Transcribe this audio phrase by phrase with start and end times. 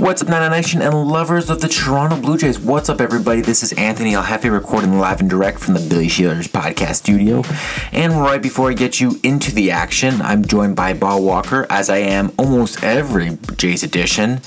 [0.00, 2.58] What's up, Nana Nation and lovers of the Toronto Blue Jays?
[2.58, 3.42] What's up, everybody?
[3.42, 7.42] This is Anthony Aljefe recording live and direct from the Billy Shears podcast studio.
[7.92, 11.90] And right before I get you into the action, I'm joined by Bob Walker, as
[11.90, 14.40] I am almost every Jays edition.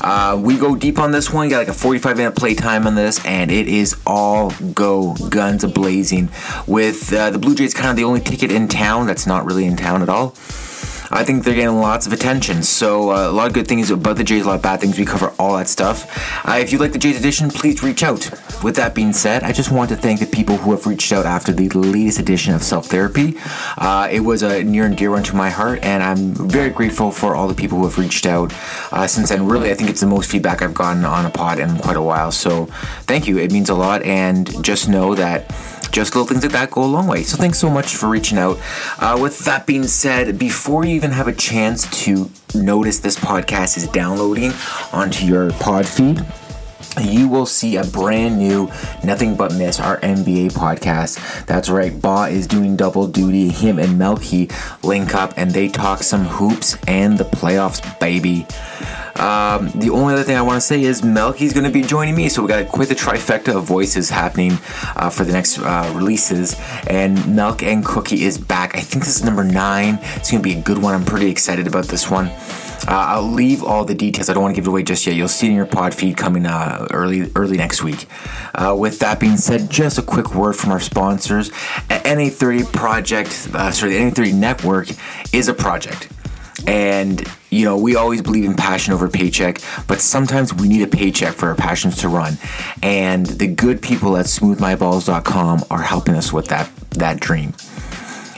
[0.00, 3.24] Uh, we go deep on this one, got like a 45 minute playtime on this,
[3.24, 6.30] and it is all go, guns a blazing.
[6.66, 9.66] With uh, the Blue Jays kind of the only ticket in town that's not really
[9.66, 10.34] in town at all.
[11.10, 12.62] I think they're getting lots of attention.
[12.62, 14.98] So uh, a lot of good things about the Jays, a lot of bad things.
[14.98, 16.06] We cover all that stuff.
[16.46, 18.30] Uh, if you like the Jays edition, please reach out.
[18.62, 21.26] With that being said, I just want to thank the people who have reached out
[21.26, 23.36] after the latest edition of Self Therapy.
[23.78, 27.10] Uh, it was a near and dear one to my heart, and I'm very grateful
[27.10, 28.52] for all the people who have reached out
[28.92, 29.46] uh, since then.
[29.46, 32.02] Really, I think it's the most feedback I've gotten on a pod in quite a
[32.02, 32.32] while.
[32.32, 32.66] So
[33.02, 33.38] thank you.
[33.38, 35.52] It means a lot, and just know that
[35.90, 37.22] just little things like that go a long way.
[37.22, 38.58] So thanks so much for reaching out.
[38.98, 43.76] Uh, with that being said, before you even have a chance to notice this podcast
[43.76, 44.52] is downloading
[44.92, 46.24] onto your pod feed,
[47.00, 48.70] you will see a brand new
[49.04, 51.44] Nothing But Miss, our NBA podcast.
[51.46, 53.48] That's right, Ba is doing double duty.
[53.48, 54.48] Him and Melky
[54.82, 58.46] link up and they talk some hoops and the playoffs, baby.
[59.18, 62.14] Um, the only other thing I want to say is Melky's going to be joining
[62.14, 64.58] me, so we got quite the trifecta of voices happening
[64.94, 66.56] uh, for the next uh, releases.
[66.88, 68.76] And Milk and Cookie is back.
[68.76, 69.98] I think this is number nine.
[70.16, 70.94] It's going to be a good one.
[70.94, 72.30] I'm pretty excited about this one.
[72.88, 74.30] Uh, I'll leave all the details.
[74.30, 75.16] I don't want to give it away just yet.
[75.16, 78.06] You'll see it in your pod feed coming uh, early early next week.
[78.54, 81.50] Uh, with that being said, just a quick word from our sponsors.
[81.88, 84.88] NA30 Project, uh, sorry, the NA30 Network
[85.32, 86.08] is a project.
[86.66, 90.86] And, you know, we always believe in passion over paycheck, but sometimes we need a
[90.86, 92.38] paycheck for our passions to run.
[92.82, 97.52] And the good people at smoothmyballs.com are helping us with that, that dream.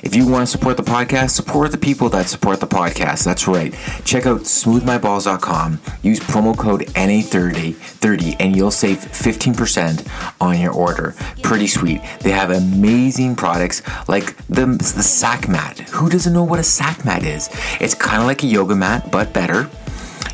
[0.02, 3.24] If you want to support the podcast, support the people that support the podcast.
[3.24, 3.74] That's right.
[4.04, 5.80] Check out smoothmyballs.com.
[6.02, 11.14] Use promo code NA30 30 and you'll save 15% on your order.
[11.42, 12.00] Pretty sweet.
[12.20, 15.78] They have amazing products like the, the sack mat.
[15.90, 17.48] Who doesn't know what a sack mat is?
[17.80, 19.68] It's kind of like a yoga mat, but better.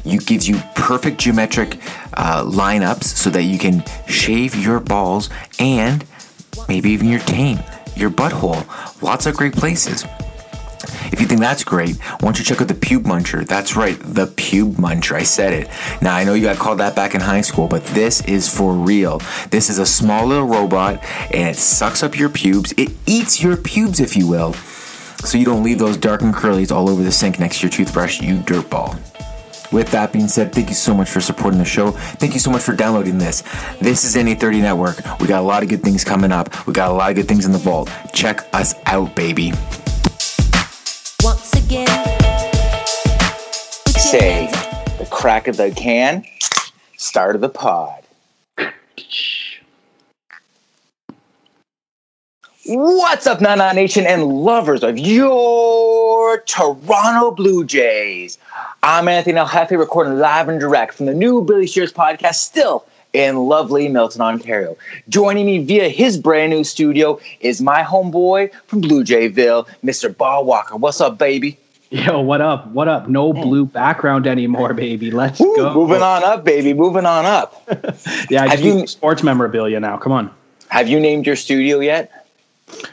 [0.05, 1.79] It gives you perfect geometric
[2.13, 6.05] uh, lineups so that you can shave your balls and
[6.69, 7.61] maybe even your taint
[7.97, 8.67] your butthole.
[9.03, 10.05] Lots of great places.
[11.13, 13.47] If you think that's great, why don't you check out the Pube Muncher?
[13.47, 15.17] That's right, the Pube Muncher.
[15.17, 15.69] I said it.
[16.03, 18.73] Now, I know you got called that back in high school, but this is for
[18.73, 19.21] real.
[19.51, 21.03] This is a small little robot,
[21.33, 22.73] and it sucks up your pubes.
[22.77, 26.73] It eats your pubes, if you will, so you don't leave those dark and curlies
[26.73, 28.99] all over the sink next to your toothbrush, you dirtball.
[29.75, 31.91] With that being said, thank you so much for supporting the show.
[31.91, 33.43] Thank you so much for downloading this.
[33.81, 34.99] This is NA30 Network.
[35.19, 36.65] We got a lot of good things coming up.
[36.69, 37.91] We got a lot of good things in the vault.
[38.13, 39.53] Check us out, baby.
[41.25, 41.89] Once again,
[43.89, 44.47] say
[44.99, 46.25] the crack of the can,
[46.97, 48.04] start of the pod.
[52.67, 58.39] What's up, Nana Nation and lovers of your Toronto Blue Jays?
[58.83, 63.37] I'm Anthony Aljefe, recording live and direct from the new Billy Shears podcast, still in
[63.37, 64.79] lovely Milton, Ontario.
[65.11, 70.17] Joining me via his brand new studio is my homeboy from Blue Jayville, Mr.
[70.17, 70.77] Ball Walker.
[70.77, 71.59] What's up, baby?
[71.91, 72.67] Yo, what up?
[72.69, 73.09] What up?
[73.11, 75.11] No blue background anymore, baby.
[75.11, 75.75] Let's Woo, go.
[75.75, 76.73] moving on up, baby.
[76.73, 77.63] Moving on up.
[78.31, 79.99] Yeah, I Have just you- sports memorabilia now.
[79.99, 80.31] Come on.
[80.69, 82.24] Have you named your studio yet?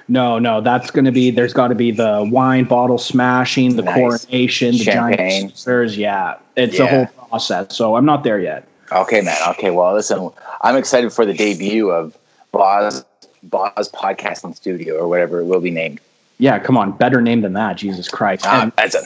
[0.07, 1.31] No, no, that's going to be.
[1.31, 3.95] There's got to be the wine bottle smashing, the Nice.
[4.25, 5.17] coronation, the Champagne.
[5.17, 5.97] giant sisters.
[5.97, 7.75] Yeah, it's a whole process.
[7.75, 8.67] So I'm not there yet.
[8.91, 9.37] Okay, man.
[9.49, 10.29] Okay, well, listen,
[10.61, 12.17] I'm excited for the debut of
[12.51, 13.05] Boz
[13.43, 15.99] Boz Podcasting Studio or whatever it will be named.
[16.39, 17.77] Yeah, come on, better name than that.
[17.77, 18.45] Jesus Christ!
[18.47, 19.01] Ah, that's a,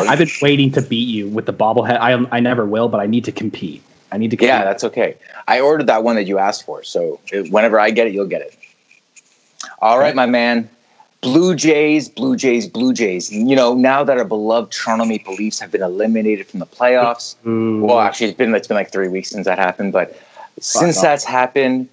[0.08, 1.98] I've been waiting to beat you with the bobblehead.
[2.00, 3.82] I I never will, but I need to compete.
[4.10, 4.36] I need to.
[4.36, 4.48] Compete.
[4.48, 5.16] yeah, that's okay.
[5.46, 7.20] I ordered that one that you asked for, so
[7.50, 8.57] whenever I get it, you'll get it.
[9.80, 10.68] All right, my man.
[11.20, 13.32] Blue Jays, Blue Jays, Blue Jays.
[13.32, 17.34] You know, now that our beloved Toronto Maple Leafs have been eliminated from the playoffs,
[17.46, 17.84] Ooh.
[17.84, 20.16] Well, actually, it's been it's been like three weeks since that happened, but
[20.60, 21.88] since that's happened,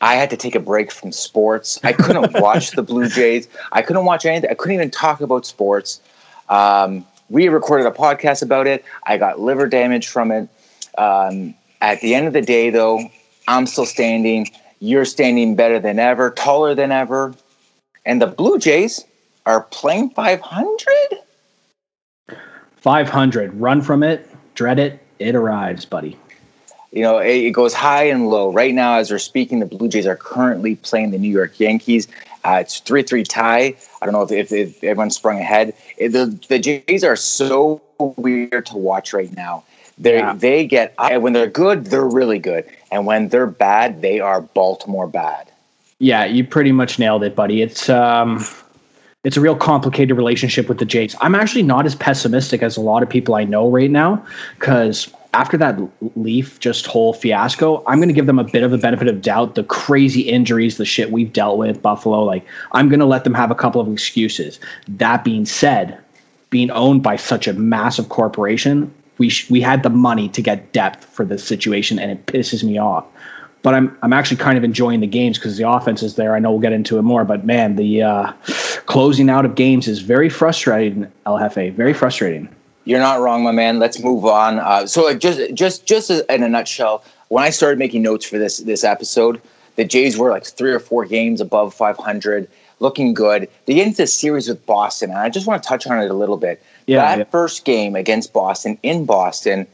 [0.00, 1.78] I had to take a break from sports.
[1.84, 3.46] I couldn't watch the Blue Jays.
[3.72, 4.50] I couldn't watch anything.
[4.50, 6.00] I couldn't even talk about sports.
[6.48, 8.84] Um, we recorded a podcast about it.
[9.04, 10.48] I got liver damage from it.
[10.98, 13.00] Um, at the end of the day, though,
[13.48, 14.50] I'm still standing.
[14.82, 17.34] You're standing better than ever, taller than ever,
[18.04, 19.04] and the Blue Jays
[19.46, 20.88] are playing 500.
[22.78, 23.54] 500.
[23.54, 24.28] Run from it.
[24.56, 24.98] Dread it.
[25.20, 26.18] It arrives, buddy.
[26.90, 28.52] you know, it, it goes high and low.
[28.52, 32.08] Right now, as we're speaking, the Blue Jays are currently playing the New York Yankees.
[32.44, 33.76] Uh, it's three three tie.
[34.00, 35.74] I don't know if, if, if everyone sprung ahead.
[35.96, 37.80] It- the the Jays are so
[38.16, 39.62] weird to watch right now.
[39.98, 40.34] They Yeah.
[40.36, 45.06] they get when they're good, they're really good, and when they're bad, they are Baltimore
[45.06, 45.46] bad.
[45.98, 47.62] Yeah, you pretty much nailed it, buddy.
[47.62, 48.44] It's um
[49.24, 51.14] it's a real complicated relationship with the Jays.
[51.20, 54.24] I'm actually not as pessimistic as a lot of people I know right now
[54.58, 55.78] cuz after that
[56.16, 59.22] Leaf just whole fiasco, I'm going to give them a bit of a benefit of
[59.22, 59.54] doubt.
[59.54, 63.34] The crazy injuries, the shit we've dealt with, Buffalo, like I'm going to let them
[63.34, 64.60] have a couple of excuses.
[64.88, 65.96] That being said,
[66.50, 68.92] being owned by such a massive corporation,
[69.22, 72.64] we sh- we had the money to get depth for this situation, and it pisses
[72.64, 73.04] me off.
[73.62, 76.34] But I'm I'm actually kind of enjoying the games because the offense is there.
[76.34, 78.32] I know we'll get into it more, but man, the uh,
[78.86, 81.06] closing out of games is very frustrating.
[81.24, 82.48] El Jefe, very frustrating.
[82.84, 83.78] You're not wrong, my man.
[83.78, 84.58] Let's move on.
[84.58, 88.58] Uh, so, just just just in a nutshell, when I started making notes for this
[88.58, 89.40] this episode,
[89.76, 92.48] the Jays were like three or four games above 500,
[92.80, 93.48] looking good.
[93.66, 96.10] They get into the series with Boston, and I just want to touch on it
[96.10, 96.60] a little bit.
[96.86, 97.24] Yeah, that yeah.
[97.24, 99.66] first game against Boston in Boston,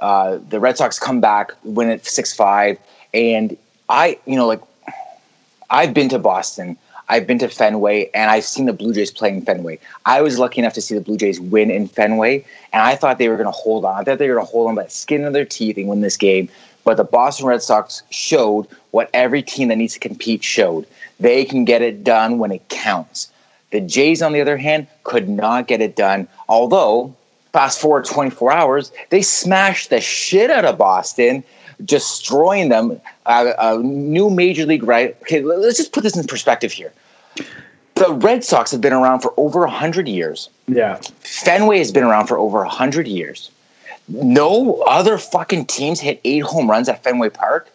[0.00, 2.78] uh, the Red Sox come back, win it six five,
[3.14, 3.56] and
[3.88, 4.60] I, you know, like
[5.70, 6.76] I've been to Boston.
[7.10, 9.78] I've been to Fenway and I've seen the Blue Jays play in Fenway.
[10.04, 13.18] I was lucky enough to see the Blue Jays win in Fenway, and I thought
[13.18, 13.98] they were going to hold on.
[13.98, 15.88] I thought they were going to hold on by the skin of their teeth and
[15.88, 16.48] win this game.
[16.84, 20.86] But the Boston Red Sox showed what every team that needs to compete showed.
[21.20, 23.30] They can get it done when it counts.
[23.70, 26.26] The Jays, on the other hand, could not get it done.
[26.48, 27.14] Although,
[27.52, 31.44] fast forward 24 hours, they smashed the shit out of Boston,
[31.84, 33.00] destroying them.
[33.26, 35.16] Uh, a new major league right.
[35.22, 36.92] Okay, let- let's just put this in perspective here.
[37.94, 40.48] The Red Sox have been around for over 100 years.
[40.66, 43.50] Yeah, Fenway has been around for over 100 years.
[44.08, 47.68] No other fucking teams hit eight home runs at Fenway Park.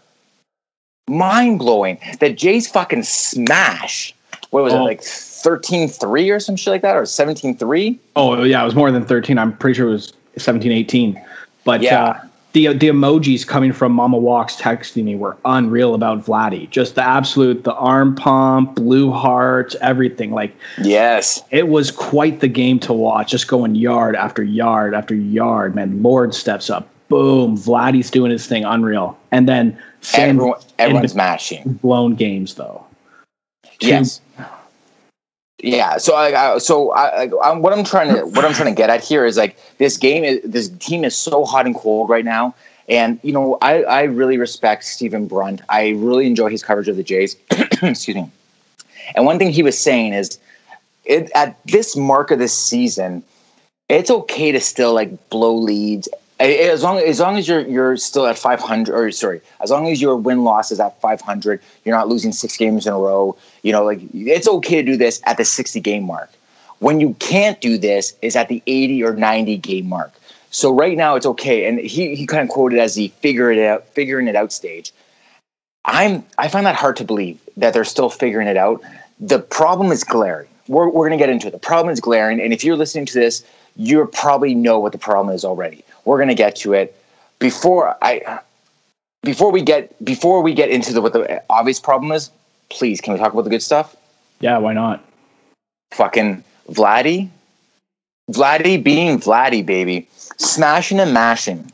[1.07, 1.99] Mind blowing.
[2.19, 4.15] The Jays fucking smash.
[4.51, 4.83] What was it, Oh.
[4.85, 5.03] like
[5.43, 6.95] 13 3 or some shit like that?
[6.95, 7.99] Or 17 3?
[8.15, 9.37] Oh yeah, it was more than 13.
[9.37, 11.21] I'm pretty sure it was 17, 18.
[11.65, 12.03] But Yeah.
[12.03, 12.19] uh,
[12.53, 16.69] the the emojis coming from Mama Walks texting me were unreal about Vladdy.
[16.69, 20.31] Just the absolute the arm pump, blue hearts, everything.
[20.31, 21.41] Like Yes.
[21.51, 23.31] it was quite the game to watch.
[23.31, 25.73] Just going yard after yard after yard.
[25.75, 26.87] Man, Lord steps up.
[27.09, 28.63] Boom, Vladdy's doing his thing.
[28.65, 29.17] Unreal.
[29.31, 31.79] And then Sam Everyone, everyone's mashing.
[31.81, 32.83] blown games though.
[33.79, 34.21] Two- Yes.
[35.63, 35.97] Yeah.
[35.97, 38.89] So I, I so I, I, what I'm trying to what I'm trying to get
[38.89, 42.25] at here is like this game is this team is so hot and cold right
[42.25, 42.53] now,
[42.89, 45.61] and you know I I really respect Stephen Brunt.
[45.69, 47.37] I really enjoy his coverage of the Jays.
[47.81, 48.29] Excuse me.
[49.15, 50.37] And one thing he was saying is,
[51.05, 53.23] it, at this mark of this season,
[53.87, 56.09] it's okay to still like blow leads
[56.43, 60.01] as long as long as you're you're still at 500 or sorry as long as
[60.01, 63.71] your win loss is at 500 you're not losing six games in a row you
[63.71, 66.29] know like it's okay to do this at the 60 game mark.
[66.79, 70.11] When you can't do this is at the 80 or 90 game mark.
[70.51, 73.59] So right now it's okay and he he kind of quoted as the figure it
[73.59, 74.91] out figuring it out stage.
[75.85, 78.81] I'm i find that hard to believe that they're still figuring it out.
[79.19, 80.49] The problem is glaring.
[80.67, 81.51] We're, we're going to get into it.
[81.51, 84.97] The problem is glaring and if you're listening to this you probably know what the
[84.97, 86.95] problem is already we're going to get to it
[87.39, 88.39] before i
[89.23, 92.29] before we get before we get into the what the obvious problem is
[92.69, 93.95] please can we talk about the good stuff
[94.39, 95.03] Yeah, why not?
[95.93, 97.29] fucking Vladdy.
[98.31, 100.07] Vladdy being Vladdy, baby.
[100.37, 101.71] Smashing and mashing.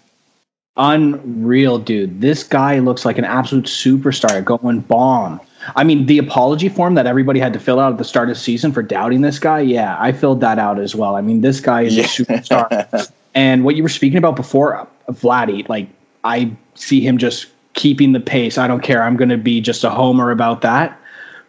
[0.75, 2.22] Unreal, dude.
[2.22, 5.39] This guy looks like an absolute superstar going bomb.
[5.75, 8.36] I mean, the apology form that everybody had to fill out at the start of
[8.36, 11.15] the season for doubting this guy, yeah, I filled that out as well.
[11.15, 12.03] I mean, this guy is Yeah.
[12.03, 13.12] a superstar.
[13.39, 15.88] and what you were speaking about before, Vladdy, like,
[16.25, 18.58] I see him just keeping the pace.
[18.58, 19.01] I don't care.
[19.01, 21.00] I'm going to be just a homer about that.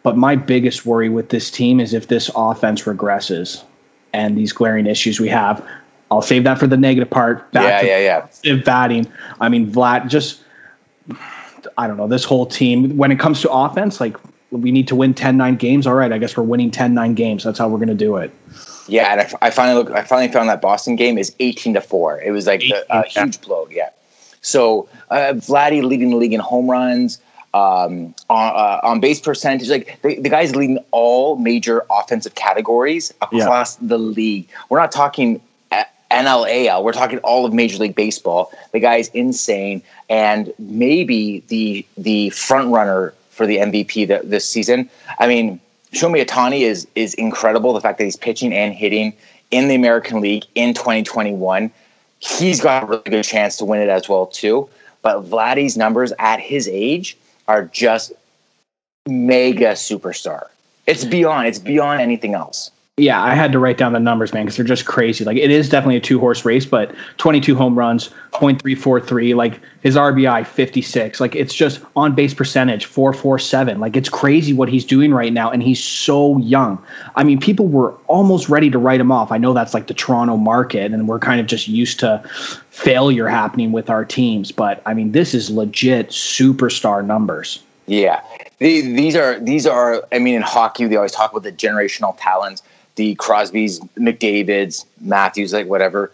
[0.04, 3.64] But my biggest worry with this team is if this offense regresses
[4.12, 5.66] and these glaring issues we have.
[6.12, 7.50] I'll save that for the negative part.
[7.50, 8.62] Back yeah, to yeah, yeah.
[8.62, 9.12] batting.
[9.40, 10.44] I mean, Vlad just
[11.76, 14.16] I don't know, this whole team when it comes to offense, like
[14.52, 15.88] we need to win 10-9 games.
[15.88, 17.42] All right, I guess we're winning 10-9 games.
[17.42, 18.32] That's how we're going to do it.
[18.90, 19.92] Yeah, and I, I finally look.
[19.94, 22.20] I finally found that Boston game is eighteen to four.
[22.20, 23.04] It was like a, yeah.
[23.04, 23.68] huge blow.
[23.70, 23.90] Yeah.
[24.42, 27.20] So uh, Vladdy leading the league in home runs,
[27.54, 29.68] um, on, uh, on base percentage.
[29.68, 34.48] Like the, the guy's leading all major offensive categories across the league.
[34.68, 36.82] We're not talking uh, NLAL.
[36.82, 38.52] We're talking all of Major League Baseball.
[38.72, 44.90] The guy's insane, and maybe the the front runner for the MVP th- this season.
[45.18, 45.60] I mean,
[45.92, 47.72] Shohei Ohtani is is incredible.
[47.72, 49.12] The fact that he's pitching and hitting
[49.50, 51.70] in the American League in 2021,
[52.20, 54.68] he's got a really good chance to win it as well too.
[55.02, 57.16] But Vladdy's numbers at his age
[57.48, 58.12] are just
[59.08, 60.46] mega superstar.
[60.86, 61.48] It's beyond.
[61.48, 62.70] It's beyond anything else.
[63.00, 65.24] Yeah, I had to write down the numbers, man, because they're just crazy.
[65.24, 69.96] Like it is definitely a two horse race, but 22 home runs, 0.343, like his
[69.96, 71.18] RBI 56.
[71.18, 73.80] Like it's just on base percentage 447.
[73.80, 76.82] Like it's crazy what he's doing right now, and he's so young.
[77.16, 79.32] I mean, people were almost ready to write him off.
[79.32, 82.22] I know that's like the Toronto market, and we're kind of just used to
[82.68, 84.52] failure happening with our teams.
[84.52, 87.62] But I mean, this is legit superstar numbers.
[87.86, 88.22] Yeah,
[88.58, 90.06] these are these are.
[90.12, 92.62] I mean, in hockey, they always talk about the generational talents,
[92.96, 96.12] the Crosbys, McDavid's, Matthews, like whatever.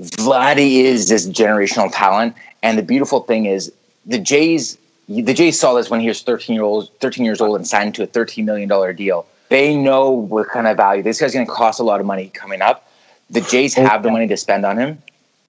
[0.00, 3.72] Vladdy is this generational talent, and the beautiful thing is
[4.04, 4.78] the Jays.
[5.08, 7.94] The Jays saw this when he was thirteen year old, thirteen years old, and signed
[7.94, 9.26] to a thirteen million dollar deal.
[9.48, 11.80] They know what kind of value this guy's going to cost.
[11.80, 12.90] A lot of money coming up.
[13.30, 15.02] The Jays oh, have the money to spend on him,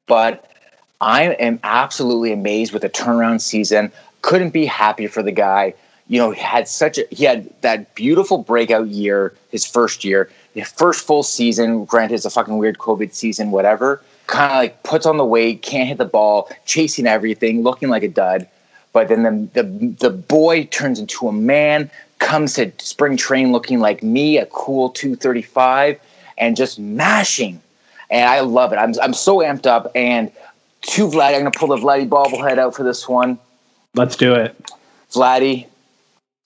[0.08, 0.50] but
[1.02, 3.92] I am absolutely amazed with the turnaround season.
[4.22, 5.74] Couldn't be happier for the guy.
[6.08, 10.30] You know, he had such a he had that beautiful breakout year, his first year,
[10.54, 11.86] his first full season.
[11.86, 14.02] Granted, it's a fucking weird COVID season, whatever.
[14.28, 18.04] Kind of like puts on the weight, can't hit the ball, chasing everything, looking like
[18.04, 18.48] a dud.
[18.94, 23.80] But then the the, the boy turns into a man, comes to spring train looking
[23.80, 26.00] like me, a cool 235,
[26.38, 27.62] and just mashing.
[28.10, 28.78] And I love it.
[28.78, 29.92] I'm I'm so amped up.
[29.94, 30.32] And
[30.82, 33.38] to Vladdy, I'm gonna pull the Vladdy bobblehead out for this one.
[33.94, 34.56] Let's do it.
[35.12, 35.68] Vladdy,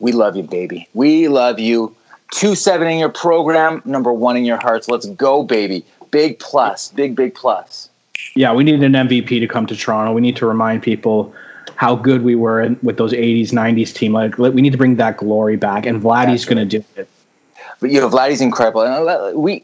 [0.02, 0.90] we love you, baby.
[0.94, 1.96] We love you.
[2.32, 4.88] Two seven in your program, number one in your hearts.
[4.88, 5.86] Let's go, baby.
[6.12, 7.90] Big plus, big big plus.
[8.36, 10.14] Yeah, we need an MVP to come to Toronto.
[10.14, 11.34] We need to remind people
[11.76, 14.14] how good we were in, with those 80s, 90s team.
[14.14, 17.10] Like we need to bring that glory back, and Vladdy's going to do it.
[17.80, 18.82] But you know, Vladdy's incredible.
[18.82, 19.64] And uh, we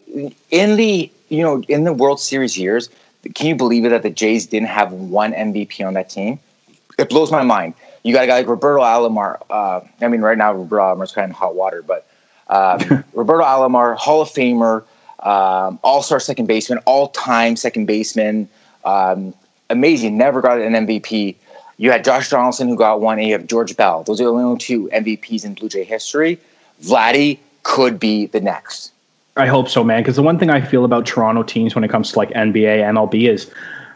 [0.51, 2.89] in the you know in the World Series years,
[3.33, 6.39] can you believe it that the Jays didn't have one MVP on that team?
[6.97, 7.75] It blows my mind.
[8.03, 9.41] You got a guy like Roberto Alomar.
[9.49, 12.07] Uh, I mean, right now Roberto Alomar's kind of hot water, but
[12.49, 14.83] um, Roberto Alomar, Hall of Famer,
[15.19, 18.47] um, All Star second baseman, all time second baseman,
[18.85, 19.33] um,
[19.69, 20.17] amazing.
[20.17, 21.35] Never got an MVP.
[21.77, 24.03] You had Josh Donaldson who got one, and you have George Bell.
[24.03, 26.39] Those are the only two MVPs in Blue Jay history.
[26.83, 28.91] Vladdy could be the next.
[29.35, 30.01] I hope so, man.
[30.01, 32.79] Because the one thing I feel about Toronto teams when it comes to like NBA,
[32.79, 33.51] MLB is,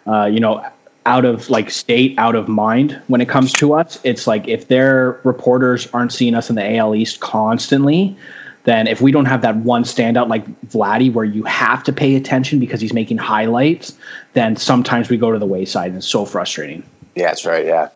[0.06, 0.64] uh, you know,
[1.06, 4.00] out of like state, out of mind when it comes to us.
[4.04, 8.16] It's like if their reporters aren't seeing us in the AL East constantly,
[8.64, 12.16] then if we don't have that one standout like Vladdy where you have to pay
[12.16, 13.98] attention because he's making highlights,
[14.34, 16.84] then sometimes we go to the wayside and it's so frustrating.
[17.16, 17.66] Yeah, that's right.
[17.66, 17.90] Yeah.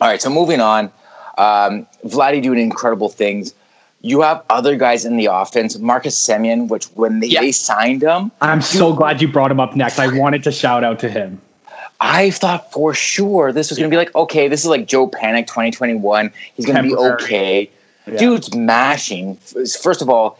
[0.00, 0.22] All right.
[0.22, 0.92] So moving on,
[1.38, 3.52] um, Vladdy doing incredible things.
[4.02, 7.40] You have other guys in the offense, Marcus Semien, which when they, Yeah.
[7.40, 9.98] they signed him, I'm so glad you brought him up next.
[9.98, 11.40] I wanted to shout out to him.
[12.00, 15.08] I thought for sure this was going to be like, okay, this is like Joe
[15.08, 16.30] Panik 2021.
[16.54, 17.70] He's going to be okay.
[18.06, 18.18] Yeah.
[18.18, 19.36] Dude's mashing.
[19.36, 20.38] First of all,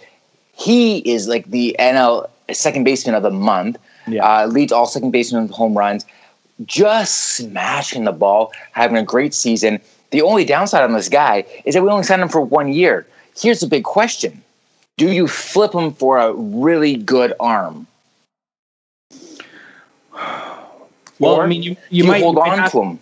[0.57, 3.79] he is like the NL second baseman of the month.
[4.07, 4.25] Yeah.
[4.25, 6.05] Uh, leads all second basemen with home runs.
[6.65, 9.81] Just smashing the ball, having a great season.
[10.11, 13.07] The only downside on this guy is that we only signed him for one year.
[13.37, 14.43] Here's the big question:
[14.97, 17.87] Do you flip him for a really good arm?
[21.19, 22.99] Well, Or I mean, you, you you might hold might on have- to him.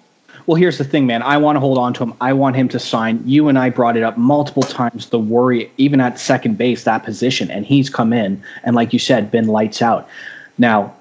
[0.46, 1.22] Well, here's the thing, man.
[1.22, 2.12] I want to hold on to him.
[2.20, 3.22] I want him to sign.
[3.24, 5.08] You and I brought it up multiple times.
[5.08, 8.98] The worry, even at second base, that position, and he's come in and, like you
[8.98, 10.06] said, been lights out.
[10.58, 10.92] Now,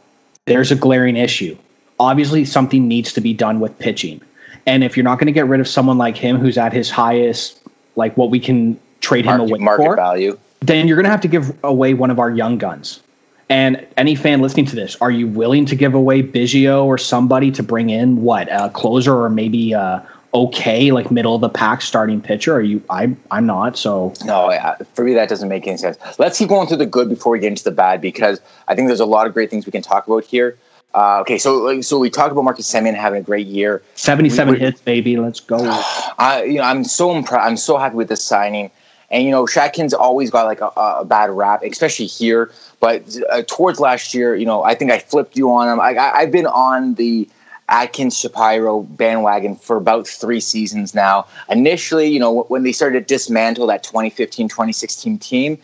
[0.45, 1.57] there's a glaring issue.
[1.99, 4.21] Obviously, something needs to be done with pitching.
[4.65, 6.89] And if you're not going to get rid of someone like him, who's at his
[6.89, 7.59] highest,
[7.97, 10.39] like what we can trade him Market, away market for, value.
[10.61, 13.01] then you're going to have to give away one of our young guns.
[13.49, 17.51] And any fan listening to this, are you willing to give away Biggio or somebody
[17.51, 19.99] to bring in what a closer or maybe uh
[20.33, 22.55] okay like middle of the pack starting pitcher?
[22.55, 22.81] Are you?
[22.89, 23.77] I I'm not.
[23.77, 24.51] So No,
[24.93, 25.97] for me that doesn't make any sense.
[26.17, 28.87] Let's keep going through the good before we get into the bad because I think
[28.87, 30.57] there's a lot of great things we can talk about here.
[30.95, 33.81] Uh, okay, so so we talked about Marcus Semien having a great year.
[33.95, 35.17] 77 We- we- hits, baby.
[35.17, 35.57] Let's go.
[36.17, 37.45] I you know I'm so impressed.
[37.45, 38.71] I'm so happy with this signing.
[39.11, 42.51] And you know, Shatkin's always got like a, a bad rap, especially here.
[42.83, 45.79] But uh, towards last year, you know, I think I flipped you on him.
[45.79, 47.29] I, I, I've been on the
[47.69, 51.25] Atkins Shapiro bandwagon for about three seasons now.
[51.49, 55.57] Initially, you know, when they started to dismantle that 2015 2016 team,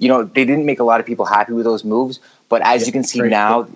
[0.00, 2.18] you know, they didn't make a lot of people happy with those moves.
[2.48, 3.68] But as you can see now,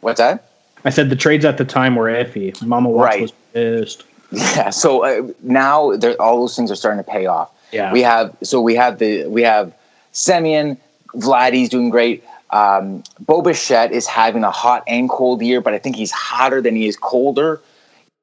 [0.00, 0.48] what's that?
[0.86, 2.58] I said the trades at the time were iffy.
[2.64, 3.20] Mama Watts Right.
[3.20, 4.04] was pissed.
[4.30, 4.70] Yeah.
[4.70, 7.50] So uh, now all those things are starting to pay off.
[7.72, 7.92] Yeah.
[7.92, 9.74] We have so we have the we have
[10.14, 10.78] Semien,
[11.14, 12.24] Vladdy's doing great.
[12.50, 16.60] Um, Bo Bichette is having a hot and cold year, but I think he's hotter
[16.60, 17.60] than he is colder.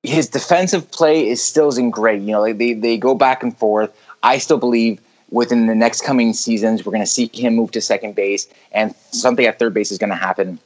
[0.03, 2.21] His defensive play is still isn't great.
[2.21, 3.91] You know, like they they go back and forth.
[4.23, 7.81] I still believe within the next coming seasons, we're going to see him move to
[7.81, 10.59] second base, and something at third base is going to happen.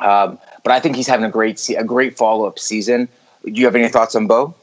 [0.00, 3.08] Um, but I think he's having a great a great follow up season.
[3.44, 4.54] Do you have any thoughts on Bo?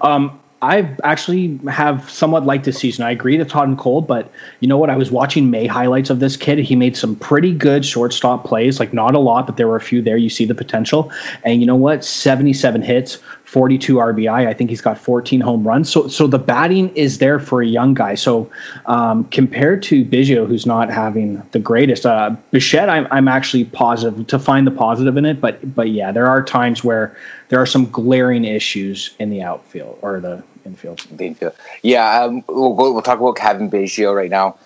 [0.00, 3.04] Um, I actually have somewhat liked this season.
[3.04, 4.90] I agree it's hot and cold, but you know what?
[4.90, 6.58] I was watching May highlights of this kid.
[6.58, 9.80] He made some pretty good shortstop plays, like not a lot, but there were a
[9.80, 10.18] few there.
[10.18, 11.10] You see the potential.
[11.44, 12.04] And you know what?
[12.04, 14.46] 77 hits, 42 RBI.
[14.46, 15.90] I think he's got 14 home runs.
[15.90, 18.14] So, so the batting is there for a young guy.
[18.14, 18.50] So,
[18.84, 24.26] um, compared to Biggio, who's not having the greatest, uh, Bichette, I'm, I'm actually positive
[24.26, 25.40] to find the positive in it.
[25.40, 27.16] But, but yeah, there are times where
[27.48, 31.06] there are some glaring issues in the outfield or the infield.
[31.12, 31.54] The infield.
[31.82, 34.56] Yeah, um, we'll, we'll talk about Cavan Biggio right now.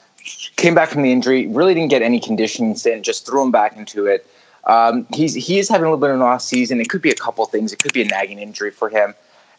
[0.57, 3.77] Came back from the injury, really didn't get any conditioning stint, just threw him back
[3.77, 4.27] into it.
[4.65, 6.81] Um, he's he is having a little bit of an off season.
[6.81, 7.73] It could be a couple things.
[7.73, 9.15] It could be a nagging injury for him.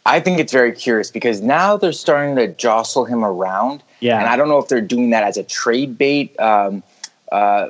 [0.06, 3.82] I think it's very curious because now they're starting to jostle him around.
[4.00, 4.20] Yeah.
[4.20, 6.84] and I don't know if they're doing that as a trade bait um,
[7.32, 7.70] uh,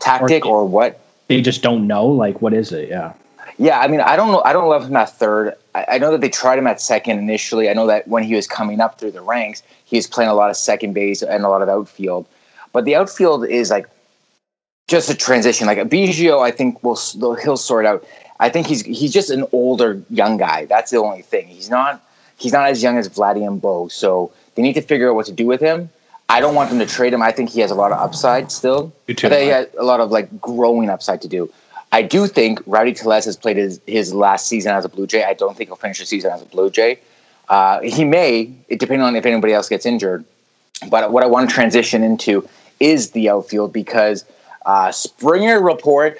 [0.00, 1.00] tactic or, or what.
[1.28, 2.06] They just don't know.
[2.06, 2.90] Like, what is it?
[2.90, 3.14] Yeah.
[3.62, 4.42] Yeah, I mean, I don't know.
[4.44, 5.54] I don't love him at third.
[5.72, 7.70] I, I, know that they tried him at second initially.
[7.70, 10.34] I know that when he was coming up through the ranks, he was playing a
[10.34, 12.26] lot of second base and a lot of outfield.
[12.72, 13.88] But the outfield is like
[14.88, 15.68] just a transition.
[15.68, 16.98] Like a Biggio, I think will
[17.36, 18.04] he'll sort out.
[18.40, 20.64] I think he's he's just an older young guy.
[20.64, 21.46] That's the only thing.
[21.46, 22.04] He's not
[22.38, 23.86] he's not as young as and Bo.
[23.86, 25.88] So they need to figure out what to do with him.
[26.28, 27.22] I don't want them to trade him.
[27.22, 28.92] I think he has a lot of upside still.
[29.06, 31.48] You too, he has a lot of like growing upside to do.
[31.92, 35.24] I do think Rowdy Tellez has played his, his last season as a Blue Jay.
[35.24, 36.98] I don't think he'll finish the season as a Blue Jay.
[37.50, 40.24] Uh, he may, depending on if anybody else gets injured.
[40.88, 42.48] But what I want to transition into
[42.80, 44.24] is the outfield because
[44.64, 46.18] uh, Springer report,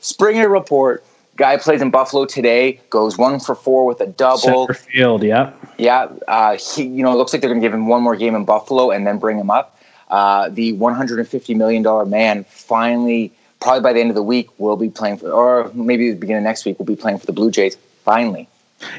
[0.00, 1.04] Springer report,
[1.36, 4.66] guy plays in Buffalo today, goes one for four with a double.
[4.66, 5.52] Center field, yeah.
[5.78, 8.16] Yeah, uh, he, you know, it looks like they're going to give him one more
[8.16, 9.78] game in Buffalo and then bring him up.
[10.10, 13.32] Uh, the $150 million man finally–
[13.62, 16.38] probably by the end of the week we'll be playing for, or maybe the beginning
[16.38, 18.48] of next week we'll be playing for the Blue Jays finally.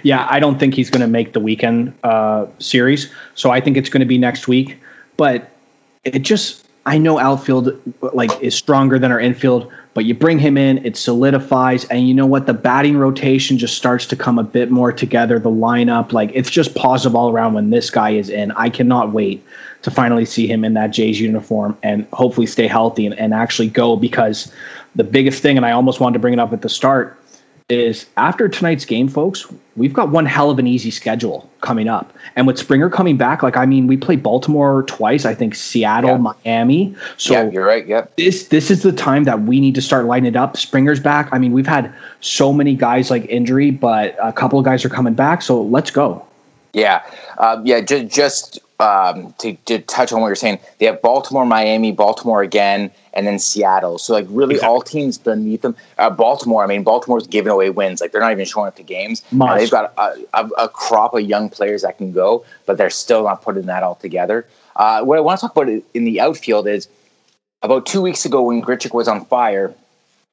[0.01, 3.75] Yeah, I don't think he's going to make the weekend uh, series, so I think
[3.75, 4.81] it's going to be next week.
[5.17, 5.51] But
[6.05, 7.77] it just, I know outfield
[8.13, 12.13] like is stronger than our infield, but you bring him in, it solidifies, and you
[12.13, 12.47] know what?
[12.47, 15.37] The batting rotation just starts to come a bit more together.
[15.37, 18.51] The lineup, like it's just positive all around when this guy is in.
[18.53, 19.45] I cannot wait
[19.83, 23.67] to finally see him in that Jays uniform and hopefully stay healthy and, and actually
[23.67, 24.51] go because
[24.95, 27.19] the biggest thing, and I almost wanted to bring it up at the start,
[27.69, 32.13] is after tonight's game, folks, we've got one hell of an easy schedule coming up.
[32.35, 36.11] And with Springer coming back, like I mean, we play Baltimore twice, I think Seattle,
[36.11, 36.17] yeah.
[36.17, 36.95] Miami.
[37.17, 37.85] So yeah, you're right.
[37.87, 38.17] Yep.
[38.17, 40.57] This this is the time that we need to start lighting it up.
[40.57, 41.29] Springer's back.
[41.31, 44.89] I mean, we've had so many guys like injury, but a couple of guys are
[44.89, 45.41] coming back.
[45.41, 46.25] So let's go.
[46.73, 47.01] Yeah,
[47.37, 47.81] um, yeah.
[47.81, 52.91] Just um, to, to touch on what you're saying, they have Baltimore, Miami, Baltimore again,
[53.13, 53.97] and then Seattle.
[53.97, 54.73] So like really exactly.
[54.73, 55.75] all teams beneath them.
[55.97, 58.01] Uh, Baltimore, I mean, Baltimore's giving away wins.
[58.01, 59.23] Like they're not even showing up to games.
[59.59, 63.23] they've got a, a, a, crop of young players that can go, but they're still
[63.23, 64.47] not putting that all together.
[64.75, 66.87] Uh, what I want to talk about in the outfield is
[67.61, 69.73] about two weeks ago when Grichuk was on fire.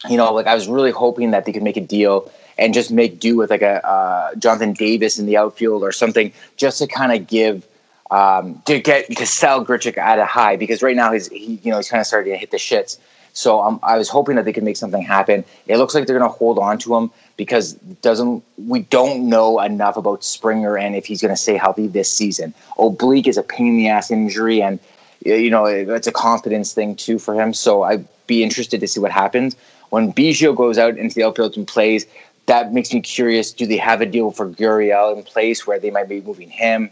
[0.08, 2.90] You know, like I was really hoping that they could make a deal and just
[2.90, 6.86] make do with like a uh, Jonathan Davis in the outfield or something, just to
[6.86, 7.66] kind of give
[8.10, 11.70] um, to get to sell Grichuk at a high because right now he's he you
[11.70, 12.98] know he's kind of starting to hit the shits.
[13.32, 15.44] So um, I was hoping that they could make something happen.
[15.68, 19.60] It looks like they're going to hold on to him because doesn't we don't know
[19.60, 22.52] enough about Springer and if he's going to stay healthy this season.
[22.78, 24.80] Oblique is a pain in the ass injury, and
[25.24, 27.54] you know it's a confidence thing too for him.
[27.54, 29.56] So I'd be interested to see what happens
[29.90, 32.06] when Biggio goes out into the outfield and plays.
[32.46, 33.52] That makes me curious.
[33.52, 36.90] Do they have a deal for Gurriel in place where they might be moving him?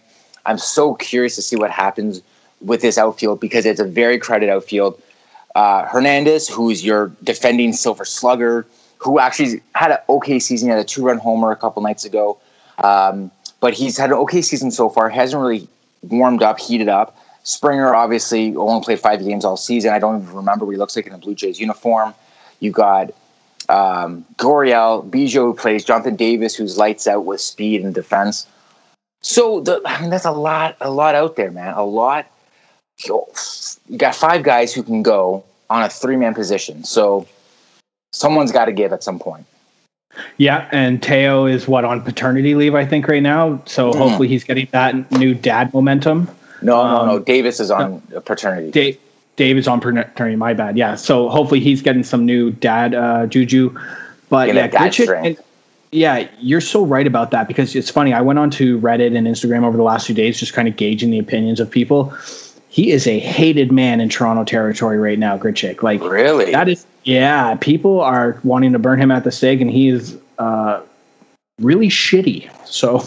[0.48, 2.22] I'm so curious to see what happens
[2.60, 5.00] with this outfield because it's a very crowded outfield.
[5.54, 10.84] Uh, Hernandez, who's your defending Silver Slugger, who actually had an okay season, had a
[10.84, 12.38] two-run homer a couple nights ago,
[12.82, 13.30] um,
[13.60, 15.08] but he's had an okay season so far.
[15.10, 15.68] Hasn't really
[16.02, 17.16] warmed up, heated up.
[17.44, 19.92] Springer obviously only played five games all season.
[19.92, 22.14] I don't even remember what he looks like in a Blue Jays uniform.
[22.60, 23.10] You got
[23.68, 28.46] um, Biggio, who plays Jonathan Davis, who's lights out with speed and defense.
[29.22, 31.74] So the, I mean, that's a lot, a lot out there, man.
[31.74, 32.26] A lot.
[33.04, 33.26] You
[33.96, 36.84] got five guys who can go on a three man position.
[36.84, 37.26] So
[38.12, 39.46] someone's got to give at some point.
[40.36, 43.62] Yeah, and Teo is what on paternity leave, I think, right now.
[43.66, 43.98] So mm.
[43.98, 46.28] hopefully he's getting that new dad momentum.
[46.60, 47.18] No, um, no, no.
[47.22, 48.70] Davis is on no, paternity.
[48.70, 48.98] Da-
[49.36, 50.34] Dave is on paternity.
[50.34, 50.76] My bad.
[50.76, 50.96] Yeah.
[50.96, 53.78] So hopefully he's getting some new dad uh, juju.
[54.28, 55.38] But yeah, Grichuk, and,
[55.90, 58.12] Yeah, you're so right about that because it's funny.
[58.12, 60.76] I went on to Reddit and Instagram over the last few days, just kind of
[60.76, 62.14] gauging the opinions of people.
[62.68, 65.82] He is a hated man in Toronto territory right now, Grichuk.
[65.82, 66.52] Like, Really?
[66.52, 67.54] That is, yeah.
[67.56, 70.82] People are wanting to burn him at the stake, and he is uh,
[71.58, 72.54] really shitty.
[72.66, 73.02] So,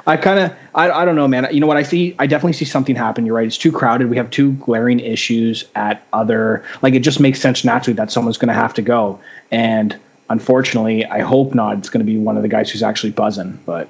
[0.06, 1.46] I kind of, I, I don't know, man.
[1.52, 1.76] You know what?
[1.76, 3.26] I see, I definitely see something happen.
[3.26, 3.46] You're right.
[3.46, 4.08] It's too crowded.
[4.08, 6.64] We have two glaring issues at other.
[6.80, 9.94] Like, it just makes sense naturally that someone's going to have to go, and
[10.30, 11.78] unfortunately, I hope not.
[11.78, 13.88] It's going to be one of the guys who's actually buzzing, but.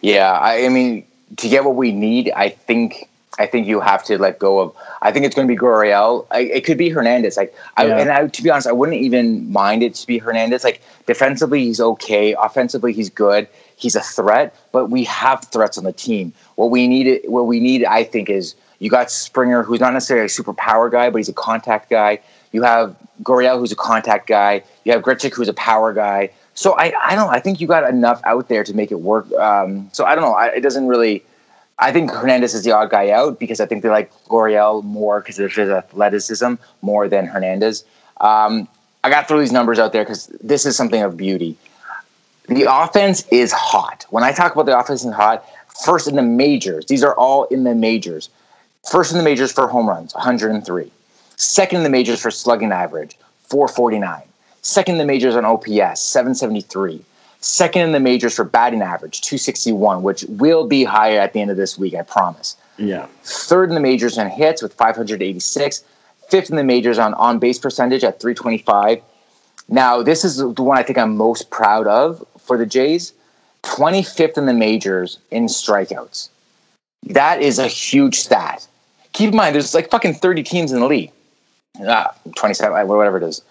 [0.00, 1.04] Yeah, I, I mean,
[1.36, 4.74] to get what we need, I think I think you have to let go of.
[5.00, 6.26] I think it's going to be Gurriel.
[6.30, 7.36] I, it could be Hernandez.
[7.36, 7.98] Like, I, Yeah.
[7.98, 10.64] and I, to be honest, I wouldn't even mind it to be Hernandez.
[10.64, 12.34] Like, defensively, he's okay.
[12.34, 13.46] Offensively, he's good.
[13.76, 16.32] He's a threat, but we have threats on the team.
[16.56, 20.26] What we need, what we need, I think, is you got Springer, who's not necessarily
[20.26, 22.18] a super power guy, but he's a contact guy.
[22.50, 24.62] You have Gurriel, who's a contact guy.
[24.84, 26.30] You have Grichuk, who's a power guy.
[26.54, 27.30] So I, I don't.
[27.30, 29.30] I think you got enough out there to make it work.
[29.32, 30.34] Um, so I don't know.
[30.34, 31.24] I, it doesn't really.
[31.78, 35.20] I think Hernandez is the odd guy out because I think they like Gurriel more
[35.20, 37.84] because of his athleticism more than Hernandez.
[38.20, 38.66] Um,
[39.04, 41.56] I got to throw these numbers out there because this is something of beauty.
[42.48, 44.06] The offense is hot.
[44.10, 45.44] When I talk about the offense is hot,
[45.84, 48.30] first in the majors, these are all in the majors.
[48.90, 50.90] First in the majors for home runs, 103.
[51.38, 54.22] Second in the majors for slugging average, 449.
[54.62, 57.04] Second in the majors on OPS, 773.
[57.40, 61.52] Second in the majors for batting average, 261, which will be higher at the end
[61.52, 62.56] of this week, I promise.
[62.76, 63.06] Yeah.
[63.22, 65.84] Third in the majors on hits with 586.
[66.28, 69.00] Fifth in the majors on on base percentage at 325.
[69.68, 73.12] Now, this is the one I think I'm most proud of for the Jays.
[73.62, 76.30] 25th in the majors in strikeouts.
[77.04, 78.66] That is a huge stat.
[79.12, 81.12] Keep in mind, there's like fucking 30 teams in the league.
[81.86, 83.42] Ah, 27, whatever it is.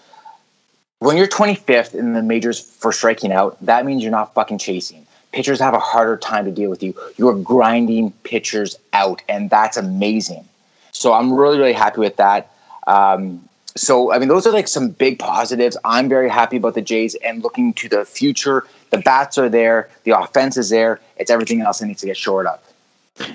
[0.99, 5.05] When you're 25th in the majors for striking out, that means you're not fucking chasing.
[5.31, 6.95] Pitchers have a harder time to deal with you.
[7.17, 10.47] You're grinding pitchers out, and that's amazing.
[10.91, 12.51] So I'm really, really happy with that.
[12.87, 15.77] Um, so, I mean, those are like some big positives.
[15.85, 18.65] I'm very happy about the Jays and looking to the future.
[18.89, 20.99] The bats are there, the offense is there.
[21.17, 22.63] It's everything else that needs to get shored up.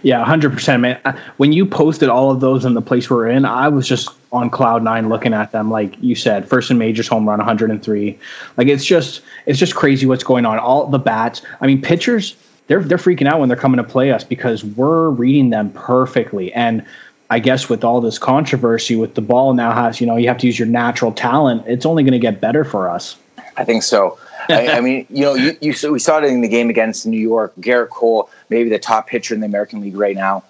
[0.03, 1.01] Yeah, hundred percent, man.
[1.37, 4.49] When you posted all of those in the place we're in, I was just on
[4.49, 5.71] cloud nine looking at them.
[5.71, 8.19] Like you said, first in majors home run, one hundred and three.
[8.57, 10.59] Like it's just it's just crazy what's going on.
[10.59, 11.43] All the bats.
[11.61, 15.11] I mean, pitchers they're they're freaking out when they're coming to play us because we're
[15.11, 16.53] reading them perfectly.
[16.53, 16.85] And
[17.31, 20.39] I guess with all this controversy with the ball now has you know you have
[20.39, 21.65] to use your natural talent.
[21.67, 23.17] It's only going to get better for us.
[23.57, 24.19] I think so.
[24.49, 27.07] I, I mean, you know, you, you so we saw it in the game against
[27.07, 27.55] New York.
[27.61, 30.45] Gerrit Cole, maybe the top pitcher in the American League right now,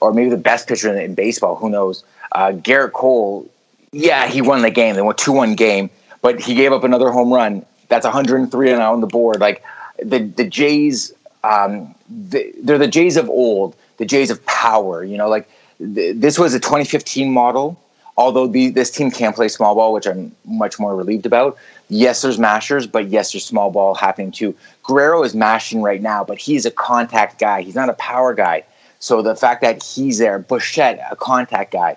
[0.00, 1.56] or maybe the best pitcher in, in baseball.
[1.56, 2.04] Who knows?
[2.32, 3.48] Uh, Gerrit Cole,
[3.92, 4.94] yeah, he won the game.
[4.94, 7.64] They won two one game, but he gave up another home run.
[7.88, 9.40] That's 103 now on the board.
[9.40, 9.62] Like
[10.02, 15.04] the the Jays, um, the, they're the Jays of old, the Jays of power.
[15.04, 17.80] You know, like th- this was a 2015 model.
[18.16, 21.56] Although the, this team can play small ball, which I'm much more relieved about.
[21.88, 24.54] Yes, there's mashers, but yes, there's small ball happening too.
[24.84, 27.62] Guerrero is mashing right now, but he's a contact guy.
[27.62, 28.64] He's not a power guy.
[29.00, 31.96] So the fact that he's there, Bichette, a contact guy,